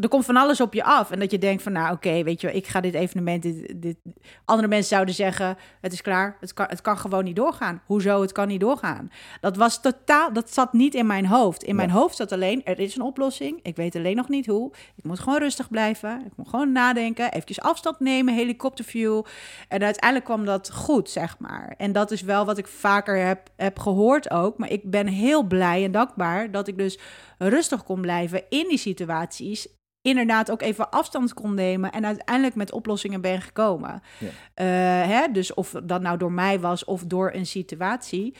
[0.00, 1.10] er, komt van alles op je af.
[1.10, 3.42] En dat je denkt van, nou oké, weet je, ik ga dit evenement...
[3.42, 3.96] Dit, dit,
[4.44, 7.82] Andere mensen zouden zeggen, het is klaar, het kan, het kan gewoon niet doorgaan.
[7.86, 9.10] Hoezo, het kan niet doorgaan?
[9.40, 11.62] Dat was totaal, dat zat niet in mijn hoofd.
[11.62, 13.60] In mijn hoofd zat alleen, er is een oplossing.
[13.62, 14.72] Ik weet alleen nog niet hoe.
[14.96, 16.22] Ik moet gewoon rustig blijven.
[16.26, 19.22] Ik moet gewoon nadenken, eventjes afstand nemen, helikopterview.
[19.68, 21.74] En uiteindelijk kwam dat goed, zeg maar.
[21.76, 24.58] En dat is wel wat ik vaker heb, heb gehoord ook.
[24.58, 26.98] Maar ik ben heel blij en dankbaar dat ik dus
[27.38, 29.66] rustig kon blijven in die situaties.
[30.02, 34.02] Inderdaad ook even afstand kon nemen en uiteindelijk met oplossingen ben gekomen.
[34.18, 34.26] Ja.
[34.26, 38.36] Uh, hè, dus of dat nou door mij was of door een situatie.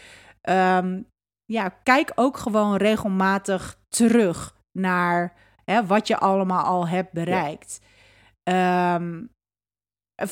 [0.48, 1.07] Um,
[1.44, 7.81] ja, kijk ook gewoon regelmatig terug naar hè, wat je allemaal al hebt bereikt.
[8.42, 8.94] Ja.
[8.94, 9.31] Um,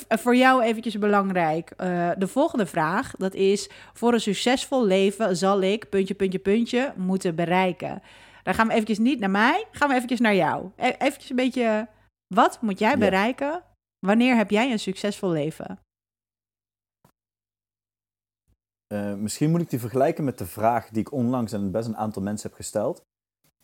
[0.09, 1.73] voor jou eventjes belangrijk.
[1.77, 3.71] Uh, de volgende vraag, dat is...
[3.93, 8.03] voor een succesvol leven zal ik, puntje, puntje, puntje, moeten bereiken.
[8.43, 10.71] Dan gaan we eventjes niet naar mij, gaan we eventjes naar jou.
[10.77, 11.89] E eventjes een beetje,
[12.35, 13.65] wat moet jij bereiken?
[14.07, 15.79] Wanneer heb jij een succesvol leven?
[18.93, 21.97] Uh, misschien moet ik die vergelijken met de vraag die ik onlangs aan best een
[21.97, 23.03] aantal mensen heb gesteld.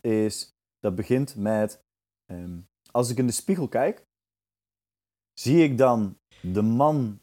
[0.01, 1.81] Is, dat begint met,
[2.31, 4.05] um, als ik in de spiegel kijk,
[5.41, 7.21] zie ik dan de man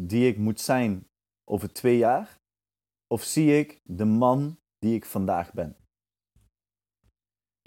[0.00, 1.08] die ik moet zijn
[1.44, 2.38] over twee jaar?
[3.06, 5.76] Of zie ik de man die ik vandaag ben?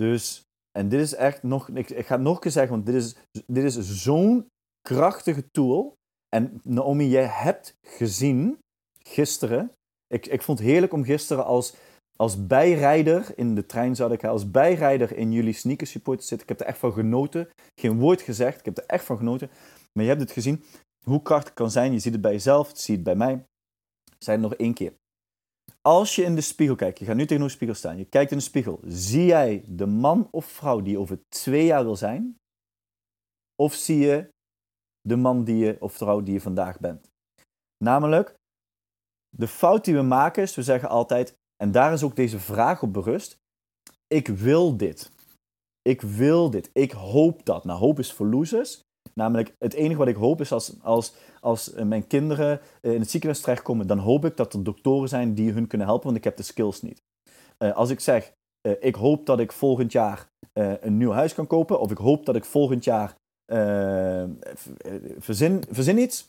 [0.02, 0.44] Dus,
[0.78, 3.16] en dit is echt nog, ik, ga het nog een keer zeggen, want dit is,
[3.46, 4.48] dit is zo'n
[4.82, 5.96] krachtige tool.
[6.36, 8.58] En Naomi, jij hebt gezien
[9.04, 9.72] gisteren,
[10.08, 11.76] ik, ik vond het heerlijk om gisteren als,
[12.16, 16.48] als bijrijder in de trein zat ik, als bijrijder in jullie sneaker support te zitten.
[16.48, 17.50] Ik heb er echt van genoten.
[17.76, 19.50] Geen woord gezegd, ik heb er echt van genoten.
[19.94, 20.64] Maar je hebt het gezien,
[21.06, 21.94] hoe krachtig kan zijn.
[21.94, 23.46] Je ziet het bij jezelf, je ziet het bij mij.
[24.26, 24.94] Het nog één keer.
[25.82, 28.32] Als je in de spiegel kijkt, je gaat nu tegen een spiegel staan, je kijkt
[28.32, 32.38] in de spiegel, zie jij de man of vrouw die over twee jaar wil zijn?
[33.56, 34.30] Of zie je
[35.02, 37.10] de man die je, of vrouw die je vandaag bent?
[37.84, 38.36] Namelijk,
[39.38, 42.82] de fout die we maken is, we zeggen altijd, en daar is ook deze vraag
[42.82, 43.38] op berust,
[44.08, 45.12] ik wil dit.
[45.82, 46.70] Ik wil dit.
[46.74, 47.66] Ik hoop dat.
[47.66, 48.82] Nou, hoop is voor losers.
[49.18, 53.00] Namelijk, het enige wat ik hoop is als, als, als eh, mijn kinderen eh, in
[53.00, 56.18] het ziekenhuis terechtkomen, dan hoop ik dat er doktoren zijn die hun kunnen helpen, want
[56.18, 57.02] ik heb de skills niet.
[57.60, 58.34] Uh, als ik zeg,
[58.80, 62.36] ik hoop dat ik volgend jaar een nieuw huis kan kopen, of ik hoop dat
[62.36, 63.16] ik volgend jaar
[65.18, 66.28] verzin, verzin iets,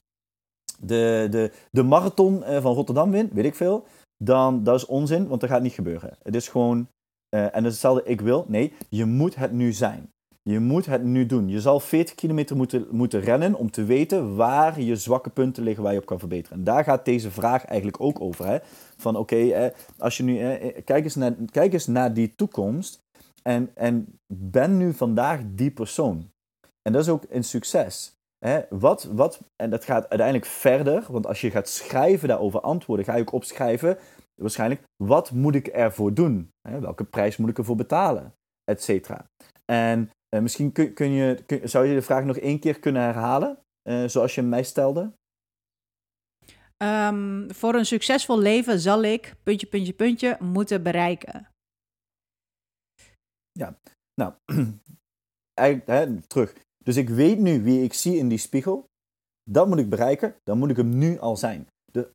[0.81, 3.85] de, de, de marathon van Rotterdam win, weet ik veel,
[4.25, 6.17] dan dat is onzin, want dat gaat niet gebeuren.
[6.23, 6.89] Het is gewoon,
[7.29, 10.13] en het is hetzelfde, ik wil, nee, je moet het nu zijn.
[10.49, 11.49] Je moet het nu doen.
[11.49, 15.83] Je zal 40 kilometer moeten, moeten rennen om te weten waar je zwakke punten liggen
[15.83, 16.59] waar je op kan verbeteren.
[16.59, 18.47] En daar gaat deze vraag eigenlijk ook over.
[18.47, 18.59] Hè?
[18.97, 23.03] Van oké, als je nu, kijk, eens naar, kijk eens naar die toekomst
[23.43, 26.31] en, en ben nu vandaag die persoon.
[26.83, 28.17] En dat is ook een succes.
[28.39, 28.61] Hè?
[28.71, 33.15] Wat, wat, en dat gaat uiteindelijk verder, want als je gaat schrijven daarover antwoorden, ga
[33.15, 33.99] je ook opschrijven
[34.35, 36.51] waarschijnlijk wat moet ik ervoor doen?
[36.69, 36.81] Hè?
[36.81, 38.33] Welke prijs moet ik ervoor betalen?
[38.65, 39.25] Etcetera.
[39.65, 43.03] En uh, misschien kun, kun je, kun, zou je de vraag nog één keer kunnen
[43.03, 43.59] herhalen,
[43.89, 45.13] uh, zoals je mij stelde?
[46.83, 51.49] Um, voor een succesvol leven zal ik, puntje, puntje, puntje, moeten bereiken.
[53.53, 53.79] Ja,
[54.15, 54.35] nou,
[55.65, 56.55] eigenlijk, hè, terug.
[56.85, 58.85] Dus ik weet nu wie ik zie in die spiegel.
[59.51, 61.67] Dat moet ik bereiken, dan moet ik hem nu al zijn.
[61.93, 62.11] De,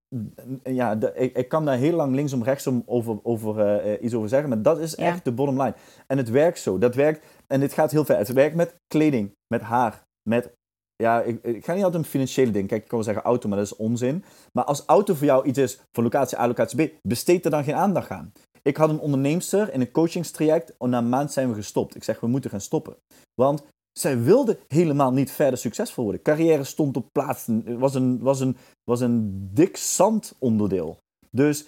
[0.64, 4.30] ja, de, ik, ik, kan daar heel lang linksom rechtsom over, over uh, iets over
[4.30, 5.06] zeggen, maar dat is ja.
[5.06, 5.76] echt de bottom line.
[6.08, 6.78] En het werkt zo.
[6.78, 8.18] Dat werkt, en dit gaat heel ver.
[8.18, 10.54] Het werkt met kleding, met haar, met
[10.96, 12.68] ja, ik, ik, ga niet altijd een financiële ding.
[12.68, 14.24] Kijk, ik kan wel zeggen auto, maar dat is onzin.
[14.52, 17.64] Maar als auto voor jou iets is van locatie A, locatie B, besteed er dan
[17.64, 18.32] geen aandacht aan.
[18.62, 21.96] Ik had een onderneemster in een coachingstraject en na een maand zijn we gestopt.
[21.96, 22.96] Ik zeg, we moeten gaan stoppen.
[23.42, 23.64] Want
[23.94, 26.22] zij wilde helemaal niet verder succesvol worden.
[26.22, 27.48] Carrière stond op plaats.
[27.66, 30.98] Was een, was een, was een dik zandonderdeel.
[31.32, 31.66] Dus,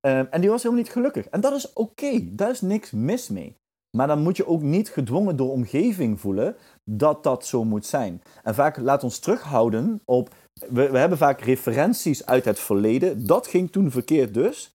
[0.00, 1.28] um, en die was helemaal niet gelukkig.
[1.28, 2.34] En dat is oké.
[2.34, 3.56] Daar is niks mis mee.
[3.96, 8.22] Maar dan moet je ook niet gedwongen door omgeving voelen dat dat zo moet zijn.
[8.42, 10.34] En vaak laat ons terughouden op.
[10.68, 13.26] We, we hebben vaak referenties uit het verleden.
[13.26, 14.70] Dat ging toen verkeerd dus.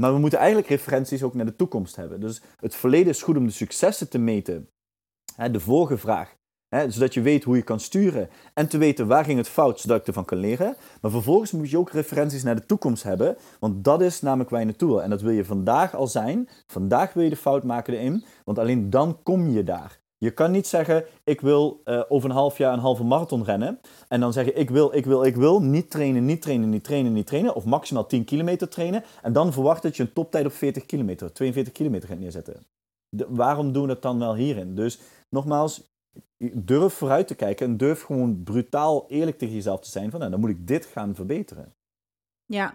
[0.00, 2.20] Maar we moeten eigenlijk referenties ook naar de toekomst hebben.
[2.20, 4.68] Dus het verleden is goed om de successen te meten.
[5.36, 6.34] De vorige vraag.
[6.88, 8.28] zodat je weet hoe je kan sturen.
[8.54, 10.76] En te weten waar ging het fout, zodat ik ervan kan leren.
[11.00, 13.36] Maar vervolgens moet je ook referenties naar de toekomst hebben.
[13.60, 15.00] Want dat is namelijk waar je.
[15.02, 16.48] En dat wil je vandaag al zijn.
[16.66, 18.24] Vandaag wil je de fout maken erin.
[18.44, 20.04] Want alleen dan kom je daar.
[20.18, 23.80] Je kan niet zeggen, ik wil uh, over een half jaar een halve marathon rennen.
[24.08, 25.62] En dan zeggen, ik wil, ik wil, ik wil.
[25.62, 27.54] Niet trainen, niet trainen, niet trainen, niet trainen.
[27.54, 29.04] Of maximaal 10 kilometer trainen.
[29.22, 32.66] En dan verwacht dat je een toptijd op 40 kilometer, 42 kilometer gaat neerzetten.
[33.28, 34.74] Waarom doen we dat dan wel hierin?
[34.74, 34.98] Dus
[35.28, 35.94] nogmaals,
[36.52, 37.66] durf vooruit te kijken.
[37.66, 40.10] En durf gewoon brutaal eerlijk tegen jezelf te zijn.
[40.10, 41.74] Van, nou, dan moet ik dit gaan verbeteren.
[42.46, 42.74] Ja,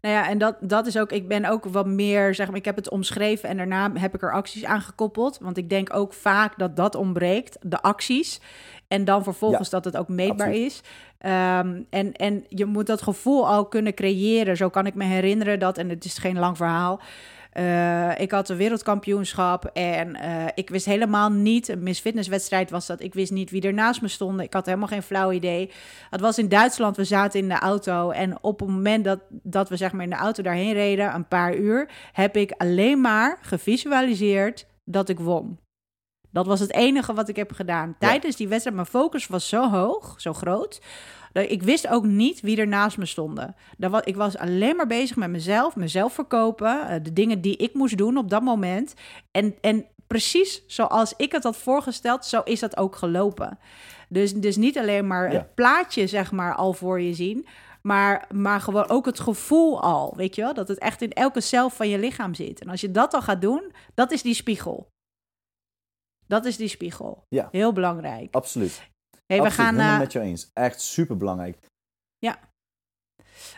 [0.00, 2.64] nou ja, en dat, dat is ook, ik ben ook wat meer, zeg maar, ik
[2.64, 5.38] heb het omschreven en daarna heb ik er acties aan gekoppeld.
[5.38, 8.40] Want ik denk ook vaak dat dat ontbreekt, de acties.
[8.88, 10.82] En dan vervolgens dat het ook meetbaar is.
[11.26, 14.56] Um, en, en je moet dat gevoel al kunnen creëren.
[14.56, 17.00] Zo kan ik me herinneren dat, en het is geen lang verhaal.
[17.58, 22.86] Uh, ik had een wereldkampioenschap en uh, ik wist helemaal niet, een Miss Fitnesswedstrijd was
[22.86, 24.40] dat, ik wist niet wie er naast me stond.
[24.40, 25.70] Ik had helemaal geen flauw idee.
[26.10, 29.68] Het was in Duitsland, we zaten in de auto en op het moment dat, dat
[29.68, 33.38] we zeg maar in de auto daarheen reden, een paar uur, heb ik alleen maar
[33.42, 35.58] gevisualiseerd dat ik won.
[36.30, 37.96] Dat was het enige wat ik heb gedaan.
[37.98, 40.80] Tijdens die wedstrijd, mijn focus was zo hoog, zo groot,
[41.32, 43.54] ik wist ook niet wie er naast me stonden.
[44.04, 47.96] Ik was alleen maar bezig met mezelf, mezelf verkopen, eh, de dingen die ik moest
[47.96, 48.94] doen op dat moment.
[49.30, 53.58] En, en precies zoals ik het had voorgesteld, zo is dat ook gelopen.
[54.08, 57.46] Dus, dus niet alleen maar het plaatje, zeg maar, al voor je zien.
[57.82, 60.54] Maar, maar gewoon ook het gevoel al, weet je wel?
[60.54, 62.60] Dat het echt in elke cel van je lichaam zit.
[62.60, 64.88] En als je dat al gaat doen, dat is die spiegel.
[66.28, 67.24] Dat is die spiegel.
[67.28, 67.48] Ja.
[67.50, 68.34] Heel belangrijk.
[68.34, 68.90] Absoluut.
[69.26, 70.50] Hey, we gaan, helemaal uh, met je eens.
[70.52, 71.58] Echt super belangrijk.
[72.18, 72.38] Ja.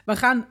[0.04, 0.46] We gaan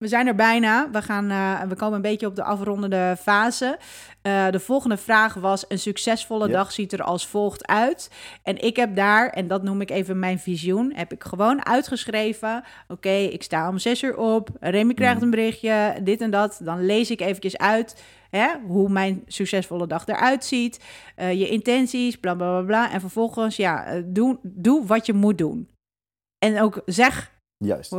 [0.00, 0.90] we zijn er bijna.
[0.90, 3.78] We, gaan, uh, we komen een beetje op de afrondende fase.
[4.22, 6.54] Uh, de volgende vraag was: Een succesvolle yep.
[6.54, 8.10] dag ziet er als volgt uit.
[8.42, 12.56] En ik heb daar, en dat noem ik even mijn visioen, heb ik gewoon uitgeschreven.
[12.56, 14.48] Oké, okay, ik sta om zes uur op.
[14.60, 15.22] Remy krijgt mm.
[15.22, 16.60] een berichtje, dit en dat.
[16.62, 20.84] Dan lees ik eventjes uit hè, hoe mijn succesvolle dag eruit ziet.
[21.16, 22.92] Uh, je intenties, bla bla bla bla.
[22.92, 25.68] En vervolgens, ja, doe, doe wat je moet doen.
[26.38, 27.32] En ook zeg.
[27.64, 27.96] Juist.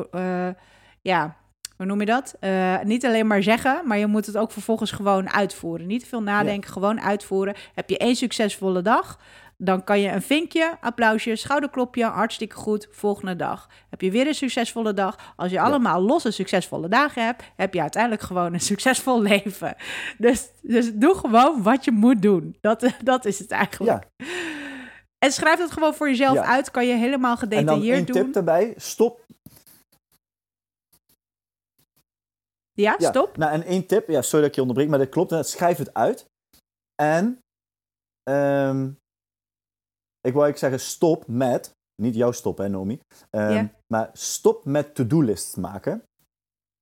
[1.01, 1.41] ja,
[1.81, 2.35] hoe noem je dat?
[2.39, 5.87] Uh, niet alleen maar zeggen, maar je moet het ook vervolgens gewoon uitvoeren.
[5.87, 6.73] Niet veel nadenken, ja.
[6.73, 7.55] gewoon uitvoeren.
[7.73, 9.19] Heb je één succesvolle dag,
[9.63, 13.69] dan kan je een vinkje, applausje, schouderklopje, hartstikke goed, volgende dag.
[13.89, 15.33] Heb je weer een succesvolle dag.
[15.35, 19.75] Als je allemaal losse succesvolle dagen hebt, heb je uiteindelijk gewoon een succesvol leven.
[20.17, 22.57] Dus, dus doe gewoon wat je moet doen.
[22.61, 24.03] Dat, dat is het eigenlijk.
[24.17, 24.25] Ja.
[25.17, 26.45] En schrijf het gewoon voor jezelf Ja.
[26.45, 26.71] uit.
[26.71, 28.15] Kan je helemaal En dan gedetailleerd één doen.
[28.25, 28.73] tip erbij.
[28.77, 29.25] Stop.
[32.73, 33.37] Ja, Ja, stop.
[33.37, 34.07] Nou, en één tip.
[34.07, 35.45] Ja, sorry dat ik je onderbreek, maar dat klopt.
[35.45, 36.25] Schrijf het uit.
[36.95, 37.39] En
[38.23, 38.89] ehm,
[40.21, 42.99] ik wou ik zeggen stop met, niet jouw stop hè Nomi,
[43.29, 46.03] Ehm, maar stop met to-do-lists maken.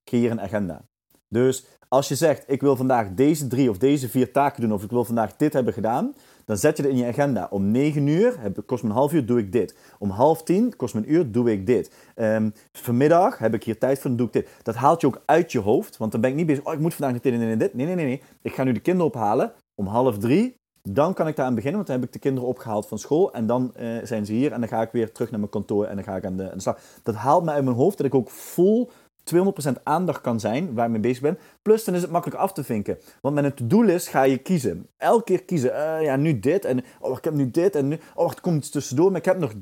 [0.04, 0.84] Creëer een agenda.
[1.28, 4.84] Dus als je zegt, ik wil vandaag deze drie of deze vier taken doen, of
[4.84, 6.14] ik wil vandaag dit hebben gedaan,
[6.46, 7.48] dan zet je het in je agenda.
[7.50, 9.76] Om 9 uur, heb, kost me een half uur, doe ik dit.
[10.00, 11.92] Om half tien, kost me een uur, doe ik dit.
[12.16, 14.50] Ehm, vanmiddag heb ik hier tijd voor, dan doe ik dit.
[14.64, 16.80] Dat haalt je ook uit je hoofd, want dan ben ik niet bezig, oh, ik
[16.80, 17.74] moet vandaag dit, dit en dit.
[17.74, 18.22] Nee, nee, nee, nee.
[18.42, 20.56] Ik ga nu de kinderen ophalen om half drie.
[20.94, 23.34] Dan kan ik daaraan beginnen, want dan heb ik de kinderen opgehaald van school.
[23.34, 25.86] En dan eh, zijn ze hier en dan ga ik weer terug naar mijn kantoor
[25.86, 26.80] en dan ga ik aan de, aan slag.
[27.04, 28.90] Dat haalt me uit mijn hoofd dat ik ook vol
[29.36, 31.38] 200% aandacht kan zijn waar ik mee bezig ben.
[31.62, 32.98] Plus dan is het makkelijk af te vinken.
[33.22, 34.88] Want met een to-do-list ga je kiezen.
[34.98, 35.74] Elke keer kiezen.
[35.76, 36.66] eh, ja, nu dit.
[36.66, 37.76] En oh, ik heb nu dit.
[37.76, 39.12] En nu, oh, er komt iets tussendoor.
[39.12, 39.54] Maar ik heb nog...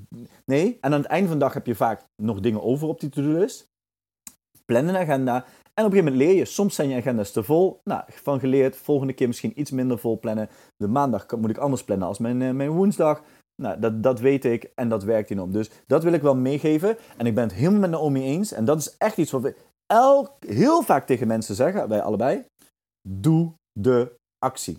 [0.45, 0.77] Nee.
[0.81, 3.09] En aan het einde van de dag heb je vaak nog dingen over op die
[3.09, 3.69] to-do-list.
[4.71, 5.35] Plan een agenda.
[5.35, 6.45] En op een gegeven moment leer je.
[6.45, 7.79] Soms zijn je agendas te vol.
[7.83, 8.75] Nou, van geleerd.
[8.75, 10.49] Volgende keer misschien iets minder vol plannen.
[10.77, 13.23] De maandag moet ik anders plannen als mijn, eh, mijn woensdag.
[13.61, 15.51] Nou, dat, dat weet ik en dat werkt hierom.
[15.51, 16.97] Dus dat wil ik wel meegeven.
[17.17, 18.51] En ik ben het helemaal met Naomi eens.
[18.51, 19.55] En dat is echt iets wat we
[19.85, 22.45] elk, heel vaak tegen mensen zeggen, wij allebei.
[23.09, 24.77] Doe de actie.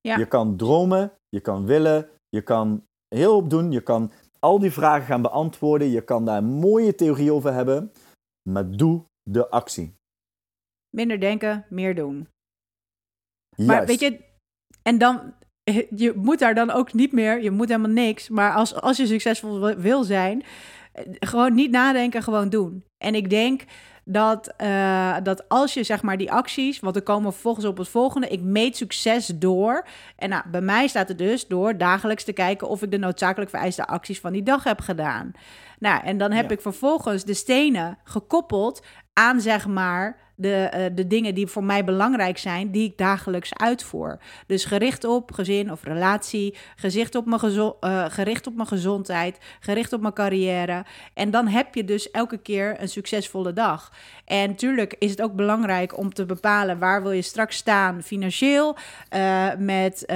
[0.00, 0.16] Ja.
[0.16, 3.72] Je kan dromen, je kan willen, je kan heel hoop doen.
[3.72, 5.90] Je kan al die vragen gaan beantwoorden.
[5.90, 7.92] Je kan daar een mooie theorie over hebben.
[8.48, 9.94] Maar doe de actie.
[10.90, 12.28] Minder denken, meer doen.
[13.56, 13.70] Juist.
[13.70, 14.24] Maar weet je,
[14.82, 15.34] en dan,
[15.96, 18.28] je moet daar dan ook niet meer, je moet helemaal niks.
[18.28, 20.42] Maar als, als je succesvol wil- wil zijn,
[20.92, 22.84] eh, gewoon niet nadenken, gewoon doen.
[23.04, 23.62] En ik denk
[24.04, 27.88] dat, eh, dat als je zeg maar die acties, want er komen vervolgens op het
[27.88, 29.86] volgende, ik meet succes door.
[30.16, 33.50] En nou, bij mij staat het dus door dagelijks te kijken of ik de noodzakelijk
[33.50, 35.32] vereiste acties van die dag heb gedaan.
[35.78, 36.54] Nou, en dan heb Ja.
[36.56, 38.82] ik vervolgens de stenen gekoppeld
[39.12, 43.54] aan zeg maar de, eh, de dingen die voor mij belangrijk zijn, die ik dagelijks
[43.54, 44.18] uitvoer.
[44.46, 49.38] Dus gericht op gezin of relatie, gericht op mijn, gezo- eh, gericht op mijn gezondheid,
[49.60, 50.84] gericht op mijn carrière.
[51.14, 53.92] En dan heb je dus elke keer een succesvolle dag.
[54.24, 58.76] En natuurlijk is het ook belangrijk om te bepalen waar wil je straks staan financieel,
[59.08, 60.06] eh, met,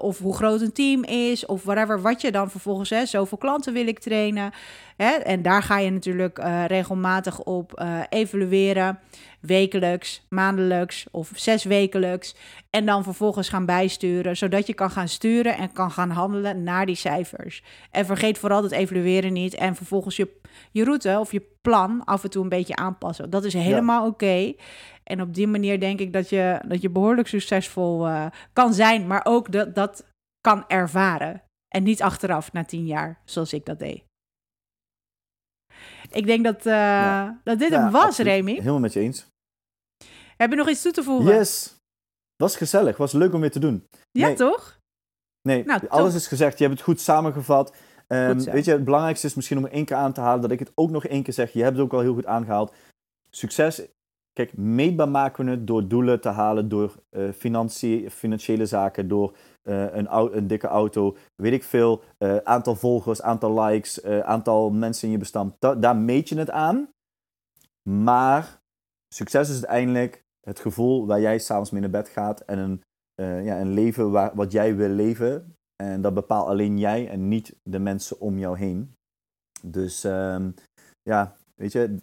[0.00, 3.72] of hoe groot een team is, of whatever, wat je dan vervolgens, hè, zoveel klanten
[3.72, 4.52] wil ik trainen.
[4.96, 5.10] Hè?
[5.10, 8.98] En daar ga je natuurlijk regelmatig op evalueren.
[9.42, 12.34] Wekelijks, maandelijks of zes wekelijks.
[12.70, 16.86] En dan vervolgens gaan bijsturen, zodat je kan gaan sturen en kan gaan handelen naar
[16.86, 17.62] die cijfers.
[17.90, 19.54] En vergeet vooral het evalueren niet.
[19.54, 20.40] En vervolgens je,
[20.70, 23.30] je route of je plan af en toe een beetje aanpassen.
[23.30, 24.54] Dat is helemaal oké.
[25.04, 29.06] En op die manier denk ik dat je, dat je behoorlijk succesvol eh, kan zijn,
[29.06, 30.06] maar ook dat, dat
[30.40, 31.42] kan ervaren.
[31.68, 34.02] En niet achteraf na tien jaar, zoals ik dat deed.
[36.10, 37.40] Ik denk dat, eh, Ja.
[37.44, 38.32] dat dit Ja, hem was, absoluut.
[38.32, 38.52] Remy.
[38.54, 39.26] Helemaal met je eens.
[40.42, 41.34] Heb je nog iets toe te voegen?
[41.34, 41.76] Yes.
[42.36, 42.96] Was gezellig.
[42.96, 43.86] Was leuk om weer te doen.
[44.10, 44.36] Ja, Nee.
[44.36, 44.78] toch?
[45.42, 45.88] Nee, Nou, top.
[45.88, 46.58] alles is gezegd.
[46.58, 47.74] Je hebt het goed samengevat.
[48.06, 50.50] Ehm, Goed weet je, het belangrijkste is misschien om één keer aan te halen dat
[50.50, 51.52] ik het ook nog één keer zeg.
[51.52, 52.74] Je hebt het ook al heel goed aangehaald.
[53.30, 53.82] Succes,
[54.32, 59.36] kijk, meetbaar maken we het door doelen te halen, door eh, financie- financiële zaken, door
[59.62, 65.06] eh, een, een dikke auto, weet ik veel, eh, aantal volgers, aantal likes, aantal mensen
[65.06, 65.54] in je bestand.
[65.58, 66.88] Da- daar meet je het aan.
[67.88, 68.60] Maar
[69.14, 72.82] succes is uiteindelijk het gevoel waar jij s'avonds mee naar bed gaat en een,
[73.14, 75.54] eh, ja, een leven waar, wat jij wil leven.
[75.82, 78.94] En dat bepaalt alleen jij en niet de mensen om jou heen.
[79.62, 80.50] Dus ehm,
[81.02, 81.98] ja, weet je,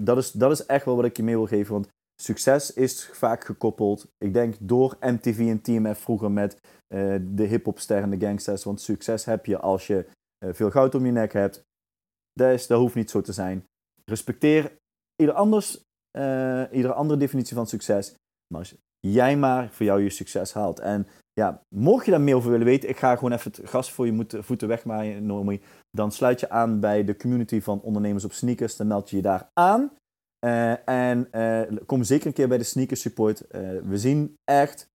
[0.00, 1.72] dat is, dat is echt wel wat ik je mee wil geven.
[1.72, 1.88] Want
[2.22, 6.60] succes is vaak gekoppeld, ik denk door MTV en TMF vroeger met
[6.94, 8.64] eh, de hip-hopsterren en de gangsters.
[8.64, 10.06] Want succes heb je als je
[10.38, 11.62] eh, veel goud om je nek hebt.
[12.32, 13.64] Dat, is, dat hoeft niet zo te zijn.
[14.04, 14.76] Respecteer
[15.16, 15.85] ieder, anders,
[16.16, 18.14] eh, iedere andere definitie van succes.
[18.52, 20.78] Maar als jij maar voor jou je succes haalt.
[20.78, 23.92] En ja, mocht je daar meer over willen weten, ik ga gewoon even het gas
[23.92, 25.60] voor je voeten wegmaaien, Nomi.
[25.90, 28.76] Dan sluit je aan bij de community van ondernemers op sneakers.
[28.76, 29.92] Dan meld je je daar aan.
[30.38, 33.44] Eh, en eh, kom zeker een keer bij de sneakers support.
[33.84, 34.88] We zien echt,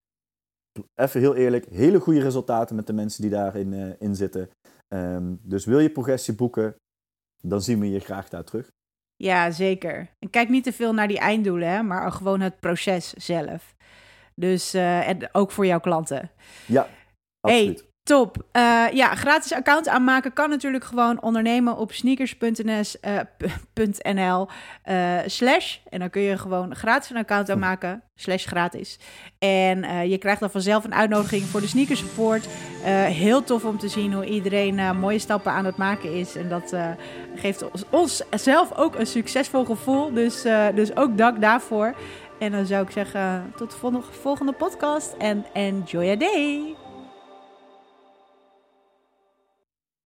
[0.94, 4.50] even heel eerlijk, hele goede resultaten met de mensen die daarin in zitten.
[4.88, 6.74] Ehm, dus wil je progressie boeken,
[7.42, 8.70] dan zien we je graag daar terug.
[9.22, 10.08] Ja, zeker.
[10.18, 13.74] En kijk niet te veel naar die einddoelen, hè, maar gewoon het proces zelf.
[14.34, 16.30] Dus, eh, en ook voor jouw klanten.
[16.66, 16.88] Ja,
[17.40, 17.78] absoluut.
[17.78, 18.36] Hey, Top.
[18.52, 22.86] Uh, ja, gratis account aanmaken kan natuurlijk gewoon ondernemen op sneakers.nl
[24.90, 25.78] uh, slash.
[25.90, 28.98] En dan kun je gewoon gratis een account aanmaken, slash gratis.
[29.38, 32.46] En uh, je krijgt dan vanzelf een uitnodiging voor de sneaker support.
[33.12, 36.36] heel tof om te zien hoe iedereen mooie stappen aan het maken is.
[36.36, 36.76] En dat
[37.34, 40.12] geeft ons, ons, zelf ook een succesvol gevoel.
[40.12, 40.42] Dus,
[40.74, 41.94] dus ook dank daarvoor.
[42.38, 46.81] En dan zou ik zeggen, tot de volgende podcast en enjoy your day.